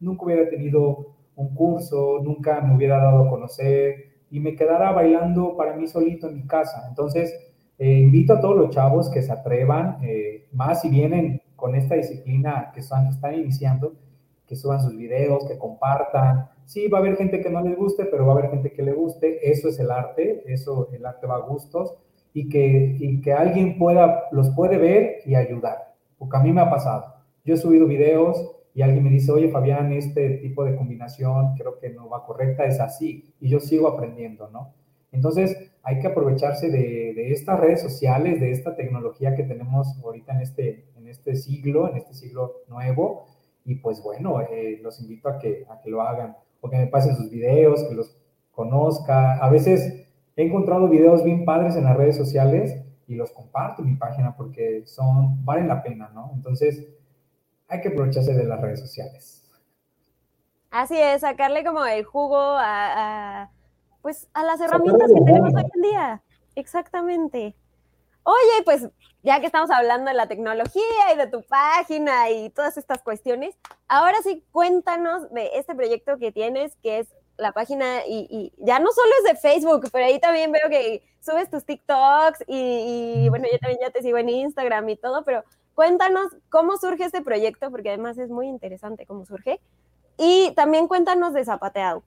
[0.00, 5.56] nunca hubiera tenido un curso, nunca me hubiera dado a conocer y me quedara bailando
[5.56, 6.84] para mí solito en mi casa.
[6.88, 7.32] Entonces,
[7.78, 11.94] eh, invito a todos los chavos que se atrevan, eh, más si vienen con esta
[11.94, 13.92] disciplina que están, están iniciando,
[14.48, 16.48] que suban sus videos, que compartan.
[16.64, 18.82] Sí, va a haber gente que no les guste, pero va a haber gente que
[18.82, 19.48] le guste.
[19.48, 21.94] Eso es el arte, eso, el arte va a gustos
[22.32, 25.94] y que, y que alguien pueda, los puede ver y ayudar.
[26.18, 27.14] Porque a mí me ha pasado.
[27.44, 31.78] Yo he subido videos y alguien me dice, oye Fabián, este tipo de combinación creo
[31.78, 33.32] que no va correcta, es así.
[33.40, 34.74] Y yo sigo aprendiendo, ¿no?
[35.10, 40.34] Entonces hay que aprovecharse de, de estas redes sociales, de esta tecnología que tenemos ahorita
[40.34, 43.26] en este, en este siglo, en este siglo nuevo.
[43.64, 46.86] Y pues bueno, eh, los invito a que, a que lo hagan o que me
[46.86, 48.16] pasen sus videos, que los
[48.52, 49.38] conozca.
[49.38, 50.07] A veces
[50.38, 54.36] he encontrado videos bien padres en las redes sociales y los comparto en mi página
[54.36, 56.30] porque son, valen la pena, ¿no?
[56.32, 56.86] Entonces,
[57.66, 59.44] hay que aprovecharse de las redes sociales.
[60.70, 63.50] Así es, sacarle como el jugo a,
[64.00, 66.22] pues, a las herramientas que tenemos hoy en día.
[66.54, 67.56] Exactamente.
[68.22, 68.88] Oye, pues
[69.24, 73.58] ya que estamos hablando de la tecnología y de tu página y todas estas cuestiones,
[73.88, 77.08] ahora sí cuéntanos de este proyecto que tienes, que es
[77.38, 81.48] la página y, ya no solo es de Facebook, pero ahí también veo que subes
[81.50, 86.36] tus TikToks y, bueno, yo también ya te sigo en Instagram y todo, pero cuéntanos
[86.50, 89.60] cómo surge este proyecto, porque además es muy interesante cómo surge.
[90.18, 92.02] Y también cuéntanos de Zapateado.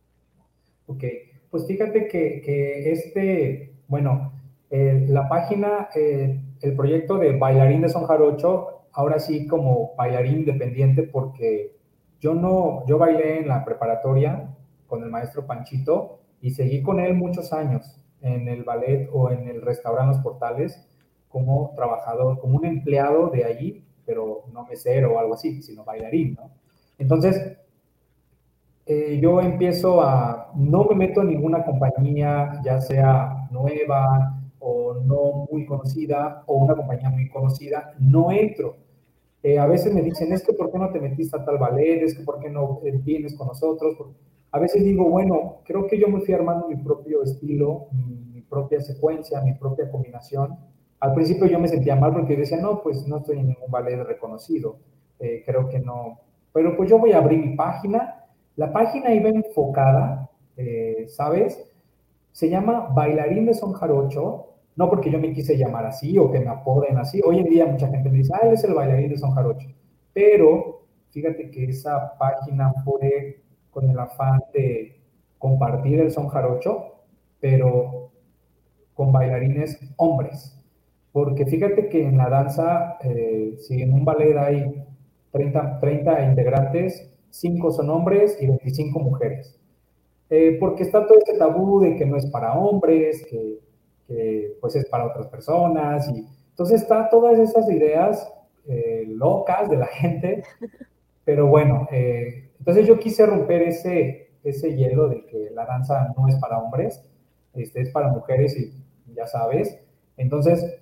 [0.88, 1.04] Ok,
[1.50, 4.34] pues fíjate que, este, bueno,
[4.70, 10.40] eh, la página, eh, el proyecto de Bailarín de Son Jarocho, ahora sí como bailarín
[10.40, 11.78] independiente, porque
[12.20, 14.50] yo no, yo bailé en la preparatoria
[14.92, 19.48] con el maestro Panchito y seguí con él muchos años en el ballet o en
[19.48, 20.86] el restaurante Los Portales
[21.30, 26.36] como trabajador, como un empleado de allí, pero no mesero o algo así, sino bailarín,
[26.36, 26.52] ¿no?
[27.00, 27.58] Entonces,
[28.86, 35.48] eh, yo empiezo a, no me meto en ninguna compañía, ya sea nueva o no
[35.50, 38.76] muy conocida, o una compañía muy conocida, no entro.
[39.42, 42.04] Eh, a veces me dicen, es que ¿por qué no te metiste a tal ballet?
[42.04, 43.96] Es que ¿por qué no eh, vienes con nosotros?
[44.52, 47.88] A veces digo, bueno, creo que yo me fui armando mi propio estilo,
[48.34, 50.58] mi propia secuencia, mi propia combinación,
[51.02, 54.04] al principio yo me sentía mal porque decía, no, pues no estoy en ningún ballet
[54.04, 54.78] reconocido,
[55.20, 56.20] eh, creo que no.
[56.54, 58.26] Pero pues yo voy a abrir mi página.
[58.56, 61.60] La página iba enfocada, eh, ¿sabes?
[62.32, 66.40] Se llama Bailarín de Son Jarocho, no porque yo me quise llamar así o que
[66.40, 67.20] me apoden así.
[67.26, 69.70] Hoy en día mucha gente me dice, ah, él es el bailarín de Son Jarocho.
[70.14, 73.41] Pero fíjate que esa página fue
[73.72, 75.00] con el afán de
[75.38, 77.02] compartir el son jarocho,
[77.40, 78.12] pero
[78.94, 80.58] con bailarines hombres.
[81.12, 84.86] Porque fíjate que en la danza, eh, si en un ballet hay
[85.32, 89.58] 30, 30 integrantes, 5 son hombres y 25 mujeres.
[90.30, 93.60] Eh, porque está todo ese tabú de que no es para hombres, que,
[94.08, 96.08] que, pues es para otras personas.
[96.10, 98.32] Y, entonces está todas esas ideas
[98.68, 100.44] eh, locas de la gente.
[101.32, 101.88] Pero bueno,
[102.60, 107.10] entonces yo quise romper ese, ese hielo de que la danza no es para hombres,
[107.54, 108.74] este, es para mujeres y
[109.14, 109.80] ya sabes.
[110.18, 110.82] Entonces,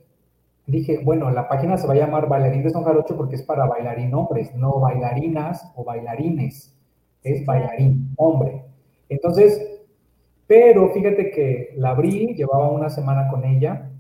[0.66, 3.68] dije, bueno, la página se va a llamar Bailarín de Son Jarocho porque es para
[3.68, 6.76] bailarín hombres, no bailarinas o bailarines,
[7.22, 8.64] es bailarín hombre.
[9.08, 9.86] Entonces,
[10.47, 13.91] pero fíjate que la abrí, llevaba una semana con ella,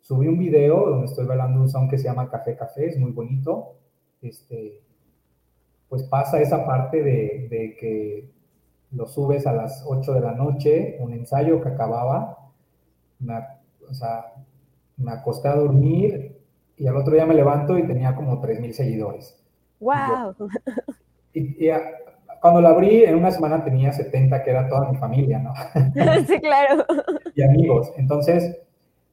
[0.00, 3.10] subí un video donde estoy bailando un son que se llama Café Café, es muy
[3.10, 3.80] bonito,
[4.22, 4.86] este,
[5.88, 8.30] pues pasa esa parte de, de que
[8.92, 12.38] lo subes a las 8 de la noche, un ensayo que acababa,
[13.20, 13.58] una,
[13.88, 14.32] o sea,
[14.96, 16.36] me acosté a dormir
[16.76, 19.38] y al otro día me levanto y tenía como 3.000 seguidores.
[19.80, 20.34] ¡Wow!
[21.34, 21.68] Y,
[22.40, 25.52] cuando la abrí, en una semana tenía 70, que era toda mi familia, ¿no?
[26.26, 26.84] sí, claro.
[27.34, 27.92] y amigos.
[27.96, 28.56] Entonces,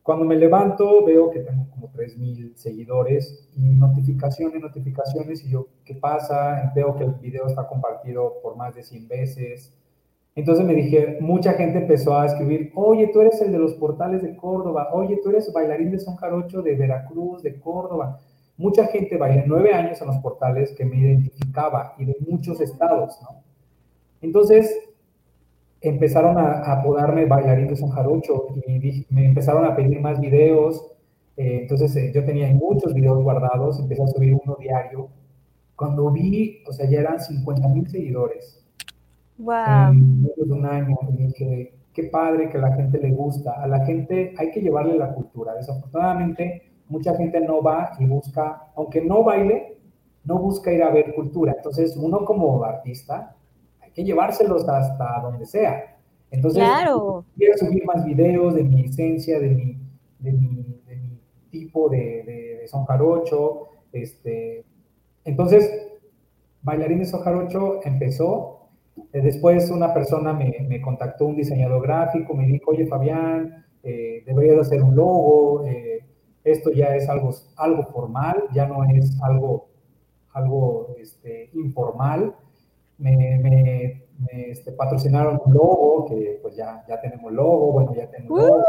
[0.05, 5.95] cuando me levanto, veo que tengo como 3.000 seguidores y notificaciones, notificaciones, y yo, ¿qué
[5.95, 6.71] pasa?
[6.73, 9.73] Veo que el video está compartido por más de 100 veces
[10.35, 14.21] entonces me dije, mucha gente empezó a escribir, oye, tú eres el de los portales
[14.21, 18.19] de Córdoba, oye, tú eres bailarín de son jarocho de Veracruz, de Córdoba.
[18.57, 23.17] Mucha gente bailé nueve años en los portales que me identificaba y de muchos estados,
[23.21, 23.43] ¿no?
[24.21, 24.77] Entonces
[25.89, 30.85] empezaron a, apodarme bailarín de son jarocho y me empezaron a pedir más videos.
[31.37, 35.09] Eh, entonces eh, yo tenía muchos videos guardados, empecé a subir uno diario.
[35.75, 38.65] Cuando vi, o sea, ya eran 50 mil seguidores
[39.37, 39.91] Wow.
[39.91, 40.97] En menos de un año.
[41.09, 43.61] Y dije, qué padre que a la gente le gusta.
[43.61, 45.53] A la gente hay que llevarle la cultura.
[45.55, 49.77] Desafortunadamente, mucha gente no va y busca, aunque no baile,
[50.23, 51.53] no busca ir a ver cultura.
[51.57, 53.34] Entonces, uno como artista,
[53.95, 55.97] que llevárselos hasta donde sea.
[56.29, 57.25] Entonces, claro.
[57.37, 59.77] quiero subir más videos de mi esencia, de mi,
[60.19, 61.19] de mi, de mi
[61.49, 63.69] tipo de, de, de, son jarocho.
[63.91, 64.65] Este,
[65.23, 65.71] entonces,
[66.61, 68.55] Bailarín de Son Jarocho empezó
[69.13, 74.23] eh, después una persona me, me, contactó, un diseñador gráfico, me dijo, oye Fabián, eh,
[74.25, 76.03] deberías hacer un logo, eh,
[76.43, 79.67] esto ya es algo, algo formal, ya no es algo,
[80.31, 82.35] algo este, informal.
[82.97, 88.39] Me, me, este, patrocinaron un logo, que pues ya, ya tenemos logo, bueno, ya tenemos
[88.39, 88.63] logo.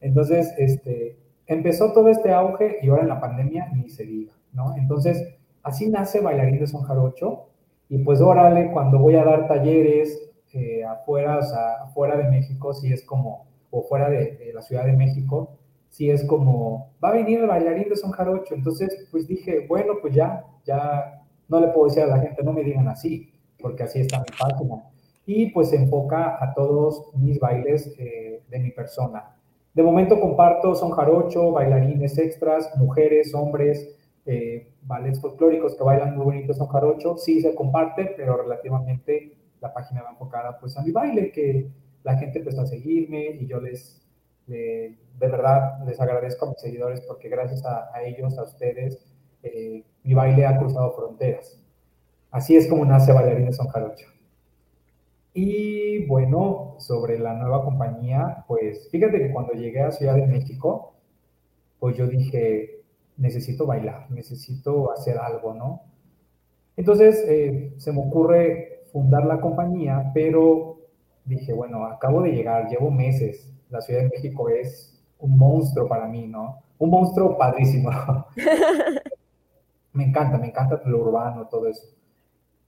[0.00, 1.16] Entonces, este,
[1.46, 4.74] empezó todo este auge y ahora en la pandemia ni se diga, ¿no?
[4.76, 7.46] Entonces, así nace Bailarín de Son Jarocho
[7.88, 12.72] y pues órale, cuando voy a dar talleres eh, afuera, o sea, afuera de México,
[12.72, 15.50] si es como, o fuera de, la Ciudad de México,
[15.90, 18.54] si es como, va a venir el bailarín de Son Jarocho.
[18.54, 22.52] Entonces, pues dije, bueno, pues ya, ya no le puedo decir a la gente, no
[22.52, 24.82] me digan así, porque así está mi página.
[25.26, 29.36] Y pues se enfoca a todos mis bailes eh, de mi persona.
[29.74, 34.72] De momento comparto Son Jarocho, bailarines extras, mujeres, hombres, eh,
[35.20, 40.10] folclóricos que bailan muy bonitos son jarocho, sí se comparte, pero relativamente la página va
[40.10, 41.68] enfocada pues a mi baile, que
[42.02, 44.02] la gente empezó a seguirme y yo les,
[44.46, 48.98] de verdad, les agradezco a mis seguidores porque gracias a, ellos, a ustedes,
[50.02, 51.60] mi baile ha cruzado fronteras.
[52.30, 54.06] Así es como nace Bailarines Son Jarocho.
[55.32, 60.94] Y bueno, sobre la nueva compañía, pues fíjate que cuando llegué a Ciudad de México,
[61.78, 62.80] pues yo dije,
[63.16, 65.82] necesito bailar, necesito hacer algo, ¿no?
[66.76, 70.78] Entonces eh, se me ocurre fundar la compañía, pero
[71.24, 76.06] dije, bueno, acabo de llegar, llevo meses, la Ciudad de México es un monstruo para
[76.06, 76.60] mí, ¿no?
[76.78, 77.90] Un monstruo padrísimo.
[79.96, 81.86] me encanta, me encanta lo urbano, todo eso.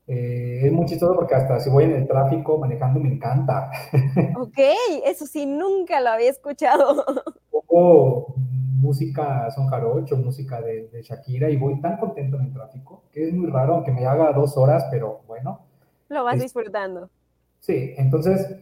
[0.06, 3.70] Eh, es muy chistoso porque hasta si voy en el tráfico manejando me encanta.
[4.38, 4.58] Ok,
[5.04, 7.04] eso sí, nunca lo había escuchado.
[7.52, 8.34] Un poco
[8.80, 13.28] música son jarocho, música de, de, Shakira y voy tan contento en el tráfico que
[13.28, 15.60] es muy raro, aunque me haga dos horas, pero bueno.
[16.08, 17.10] Lo vas disfrutando.
[17.58, 18.56] Sí, entonces,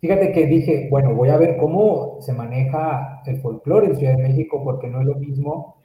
[0.00, 4.22] fíjate que dije, bueno, voy a ver cómo se maneja el folclore en Ciudad de
[4.22, 5.76] México porque no es lo mismo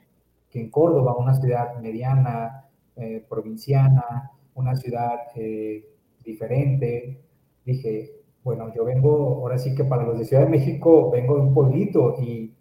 [0.52, 5.88] que en Córdoba, una ciudad mediana, eh, provinciana, una ciudad eh,
[6.22, 7.22] diferente.
[7.64, 11.40] Dije, bueno, yo vengo, ahora sí que para los de Ciudad de México, vengo de
[11.40, 12.54] un pueblito y,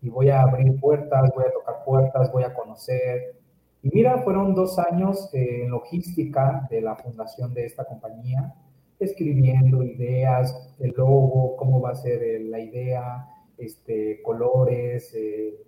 [0.00, 3.36] y voy a abrir puertas, voy a tocar puertas, voy a conocer.
[3.82, 8.54] Y mira, fueron dos años eh, en logística de la fundación de esta compañía,
[8.98, 13.28] escribiendo ideas, el logo, cómo va a ser la idea,
[13.58, 15.65] este, colores, eh,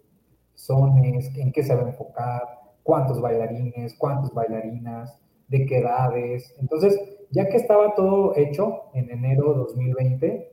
[0.59, 2.43] sones, en qué se va a enfocar,
[2.83, 6.55] cuántos bailarines, cuántas bailarinas, de qué edades.
[6.61, 6.99] Entonces,
[7.31, 10.53] ya que estaba todo hecho en enero de 2020,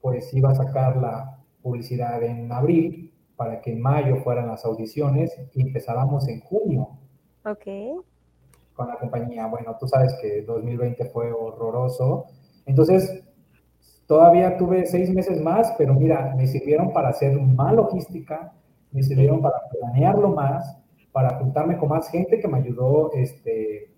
[0.00, 5.36] pues iba a sacar la publicidad en abril para que en mayo fueran las audiciones
[5.52, 6.98] y empezáramos en junio.
[7.44, 8.04] Ok.
[8.74, 9.46] Con la compañía.
[9.46, 12.26] Bueno, tú sabes que 2020 fue horroroso.
[12.66, 13.24] Entonces,
[14.06, 18.52] todavía tuve seis meses más, pero mira, me sirvieron para hacer más logística,
[18.94, 20.78] me sirvieron para planearlo más,
[21.12, 23.90] para juntarme con más gente que me ayudó este,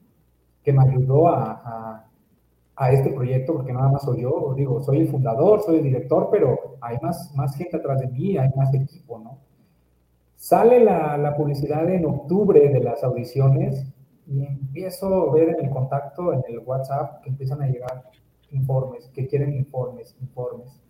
[0.64, 2.02] que me ayudó a,
[2.74, 6.28] a, este proyecto, porque nada más soy yo, digo, soy el fundador, soy el director,
[6.30, 9.38] pero hay más, más gente atrás de mí, hay más equipo, ¿no?
[10.34, 13.86] Sale la, la publicidad en octubre de las audiciones
[14.26, 18.10] y empiezo a ver en el contacto, en el WhatsApp, que empiezan a llegar
[18.50, 20.80] informes, que quieren informes, informes.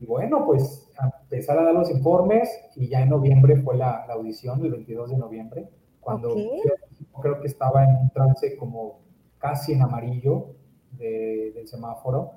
[0.00, 4.04] Y bueno, pues a empezar a dar los informes y ya en noviembre fue la,
[4.06, 5.68] la audición, el 22 de noviembre,
[6.00, 6.36] cuando
[7.20, 9.00] creo que estaba en un trance como
[9.38, 10.50] casi en amarillo
[10.92, 12.32] del semáforo.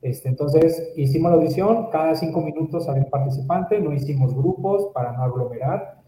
[0.00, 5.12] Este, entonces hicimos la audición, cada cinco minutos había un participante, no hicimos grupos para
[5.12, 6.00] no aglomerar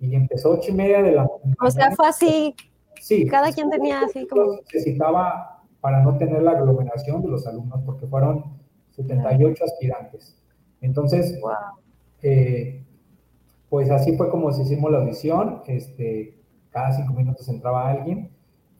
[0.00, 1.56] y empezó ocho y media de la mañana.
[1.62, 2.56] O sea, fue así.
[3.00, 3.26] Sí.
[3.26, 4.56] Cada quien tenía así como...
[4.72, 8.44] Necesitaba para no tener la aglomeración de los alumnos porque fueron
[8.90, 10.36] 78 aspirantes.
[10.80, 11.38] Entonces,
[12.22, 12.84] eh,
[13.68, 15.62] pues así fue como se hicimos la audición.
[15.66, 16.38] Este,
[16.70, 18.30] cada cinco minutos entraba alguien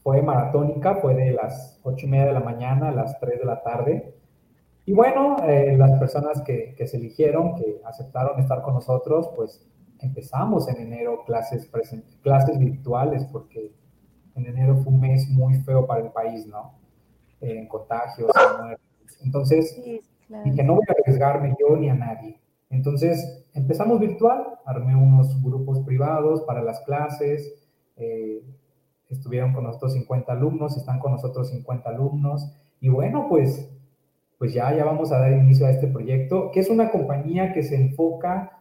[0.06, 3.44] fue maratónica, fue de las ocho y media de la mañana a las 3 de
[3.44, 4.14] la tarde.
[4.84, 9.66] Y bueno, eh, las personas que, que, se eligieron, que aceptaron estar con nosotros, pues
[9.98, 11.68] empezamos en enero clases,
[12.22, 13.72] clases virtuales, porque
[14.36, 16.74] en enero fue un mes muy feo para el país, ¿no?
[17.40, 19.18] en contagios, en muertes.
[19.24, 19.76] Entonces,
[20.44, 22.40] dije, no voy a arriesgarme yo ni a nadie.
[22.70, 27.54] Entonces, empezamos virtual, armé unos grupos privados para las clases,
[27.96, 28.42] eh,
[29.08, 32.52] estuvieron con nosotros 50 alumnos, están con nosotros 50 alumnos.
[32.80, 33.70] Y bueno, pues,
[34.38, 37.62] pues ya, ya vamos a dar inicio a este proyecto, que es una compañía que
[37.62, 38.52] se enfoca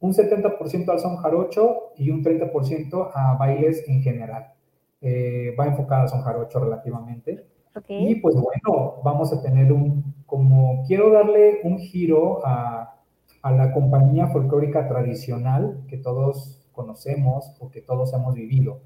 [0.00, 4.52] un 70% al son jarocho y un 30% a bailes en general.
[5.00, 7.46] Eh, va enfocada al son jarocho relativamente.
[7.88, 12.96] Y pues bueno, vamos a tener un, como quiero darle un giro a,
[13.42, 18.80] a la compañía folclórica tradicional que todos conocemos o que todos hemos vivido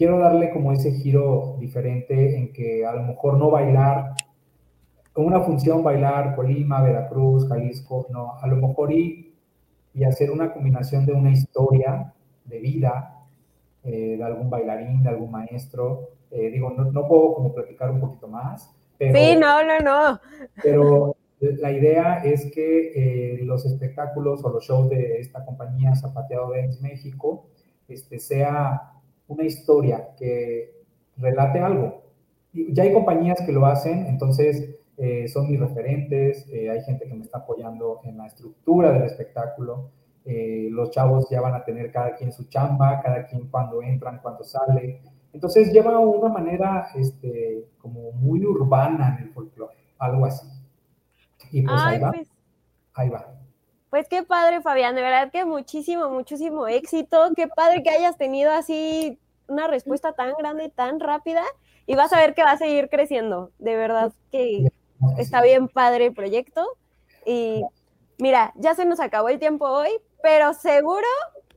[0.00, 4.14] quiero darle como ese giro diferente en que a lo mejor no bailar,
[5.12, 9.34] con una función bailar Colima, Veracruz, Jalisco, no, a lo mejor y,
[9.92, 12.14] y hacer una combinación de una historia
[12.46, 13.26] de vida
[13.84, 16.08] eh, de algún bailarín, de algún maestro.
[16.30, 18.74] Eh, digo, no, no, puedo como platicar un poquito más.
[18.98, 20.20] Pero, sí, no, no, no.
[20.62, 26.52] Pero la idea es que eh, los espectáculos o los shows de esta compañía Zapateado
[26.52, 27.46] Dance México
[27.88, 28.92] este, sea
[29.26, 30.80] una historia que
[31.16, 32.02] relate algo.
[32.52, 37.06] Y ya hay compañías que lo hacen, entonces eh, son mis referentes, eh, hay gente
[37.06, 39.90] que me está apoyando en la estructura del espectáculo,
[40.24, 44.18] eh, los chavos ya van a tener cada quien su chamba, cada quien cuando entran,
[44.20, 45.00] cuando sale.
[45.32, 50.46] Entonces lleva una manera este, como muy urbana en el folclore, algo así.
[51.52, 52.12] Y pues ahí va.
[52.12, 52.28] Pues.
[52.94, 53.26] Ahí va.
[53.90, 57.30] Pues qué padre, Fabián, de verdad que muchísimo, muchísimo éxito.
[57.34, 59.18] Qué padre que hayas tenido así
[59.48, 61.42] una respuesta tan grande, tan rápida.
[61.86, 63.50] Y vas a ver que va a seguir creciendo.
[63.58, 64.70] De verdad que
[65.18, 66.64] está bien padre el proyecto.
[67.26, 67.64] Y
[68.18, 69.90] mira, ya se nos acabó el tiempo hoy,
[70.22, 71.08] pero seguro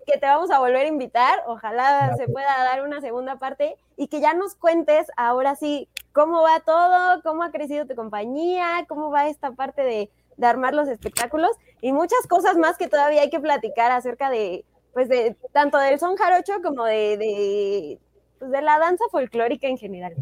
[0.06, 1.40] que te vamos a volver a invitar.
[1.48, 6.42] Ojalá se pueda dar una segunda parte y que ya nos cuentes ahora sí cómo
[6.42, 10.10] va todo, cómo ha crecido tu compañía, cómo va esta parte de,
[10.42, 15.08] armar los espectáculos y muchas cosas más que todavía hay que platicar acerca de, pues
[15.08, 18.00] de tanto del son jarocho como de, de,
[18.40, 20.14] pues de la danza folclórica en general.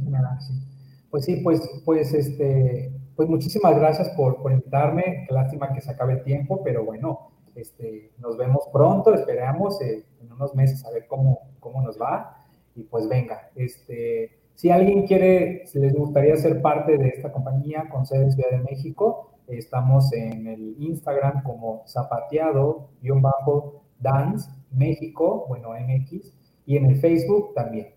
[1.09, 5.25] Pues sí, pues, pues este, pues muchísimas gracias por, por invitarme.
[5.29, 10.31] Lástima que se acabe el tiempo, pero bueno, este, nos vemos pronto, esperamos eh, en
[10.31, 12.45] unos meses a ver cómo, cómo nos va.
[12.75, 17.89] Y pues venga, este, si alguien quiere, si les gustaría ser parte de esta compañía
[17.89, 26.33] con sede en Ciudad de México, estamos en el Instagram como zapateado-dance México, bueno, MX,
[26.65, 27.93] y en el Facebook también.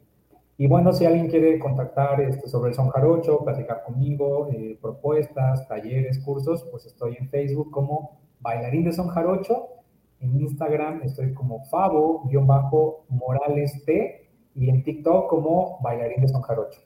[0.56, 5.66] Y bueno, si alguien quiere contactar este, sobre el son jarocho, platicar conmigo, eh, propuestas,
[5.66, 9.68] talleres, cursos, pues estoy en Facebook como bailarín de son jarocho.
[10.20, 16.80] En Instagram estoy como favo-morales T y en TikTok como bailarín de son jarocho.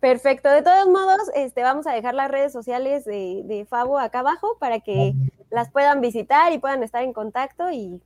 [0.00, 0.48] Perfecto.
[0.48, 4.56] De todos modos, este, vamos a dejar las redes sociales de, de Fabo acá abajo
[4.58, 5.14] para que
[5.50, 8.00] las puedan visitar y puedan estar en contacto y,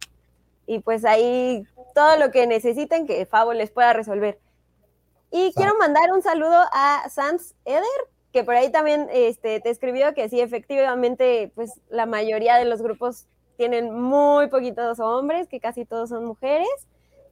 [0.67, 1.65] y, pues ahí
[1.95, 4.41] todo lo que necesiten que Fabo les pueda resolver.
[5.31, 7.85] Y quiero mandar un saludo a Sans Eder,
[8.35, 12.83] que por ahí también este, te escribió que sí, efectivamente, pues la mayoría de los
[12.83, 16.67] grupos tienen muy poquitos hombres, que casi todos son mujeres,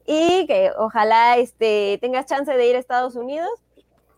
[0.06, 3.50] y que ojalá este, tengas chance de ir a Estados Unidos.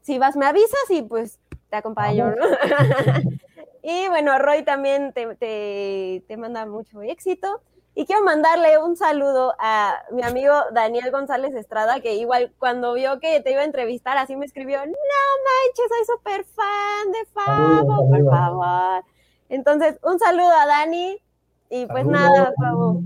[0.03, 2.45] Si vas, me avisas y pues te acompaño, ¿no?
[3.83, 7.63] y bueno, Roy también te, te, te manda mucho éxito.
[7.97, 13.21] Y quiero mandarle un saludo a mi amigo Daniel González Estrada, que igual cuando vio
[13.21, 18.09] que te iba a entrevistar, así me escribió, no manches, soy súper fan de Fabo,
[18.09, 19.05] por favor.
[19.49, 21.23] Entonces, un saludo a Dani
[21.71, 23.01] y pues nada, Fabo.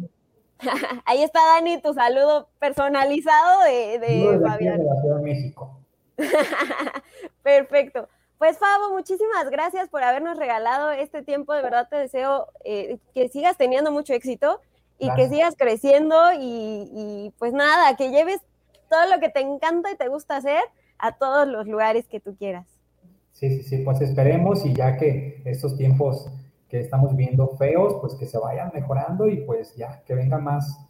[1.04, 4.80] Ahí está Dani, tu saludo personalizado de, de Fabián.
[4.80, 5.80] De México.
[7.42, 8.08] Perfecto.
[8.38, 11.52] Pues Fabo, muchísimas gracias por habernos regalado este tiempo.
[11.52, 14.62] De verdad te deseo eh, que sigas teniendo mucho éxito
[14.98, 18.40] y que sigas creciendo y, pues nada, que lleves
[18.88, 20.60] todo lo que te encanta y te gusta hacer
[20.98, 22.66] a todos los lugares que tú quieras.
[23.32, 26.28] Sí, sí, sí, pues esperemos y ya que estos tiempos
[26.68, 30.80] que estamos viendo feos, pues que se vayan mejorando y pues ya, que vengan más,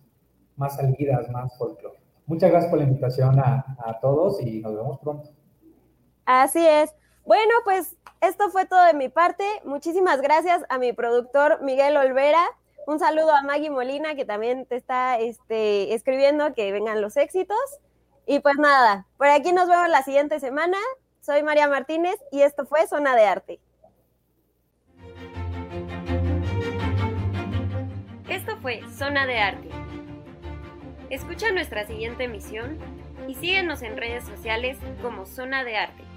[0.56, 1.98] más salidas, más folclore.
[2.26, 5.30] Muchas gracias por la invitación a, a todos y nos vemos pronto.
[6.24, 6.94] Así es.
[7.24, 9.44] Bueno, pues esto fue todo de mi parte.
[9.64, 12.40] Muchísimas gracias a mi productor Miguel Olvera
[12.88, 17.58] un saludo a Maggie Molina, que también te está este, escribiendo que vengan los éxitos.
[18.24, 20.78] Y pues nada, por aquí nos vemos la siguiente semana.
[21.20, 23.60] Soy María Martínez y esto fue Zona de Arte.
[28.30, 29.68] Esto fue Zona de Arte.
[31.10, 32.78] Escucha nuestra siguiente emisión
[33.26, 36.07] y síguenos en redes sociales como Zona de Arte.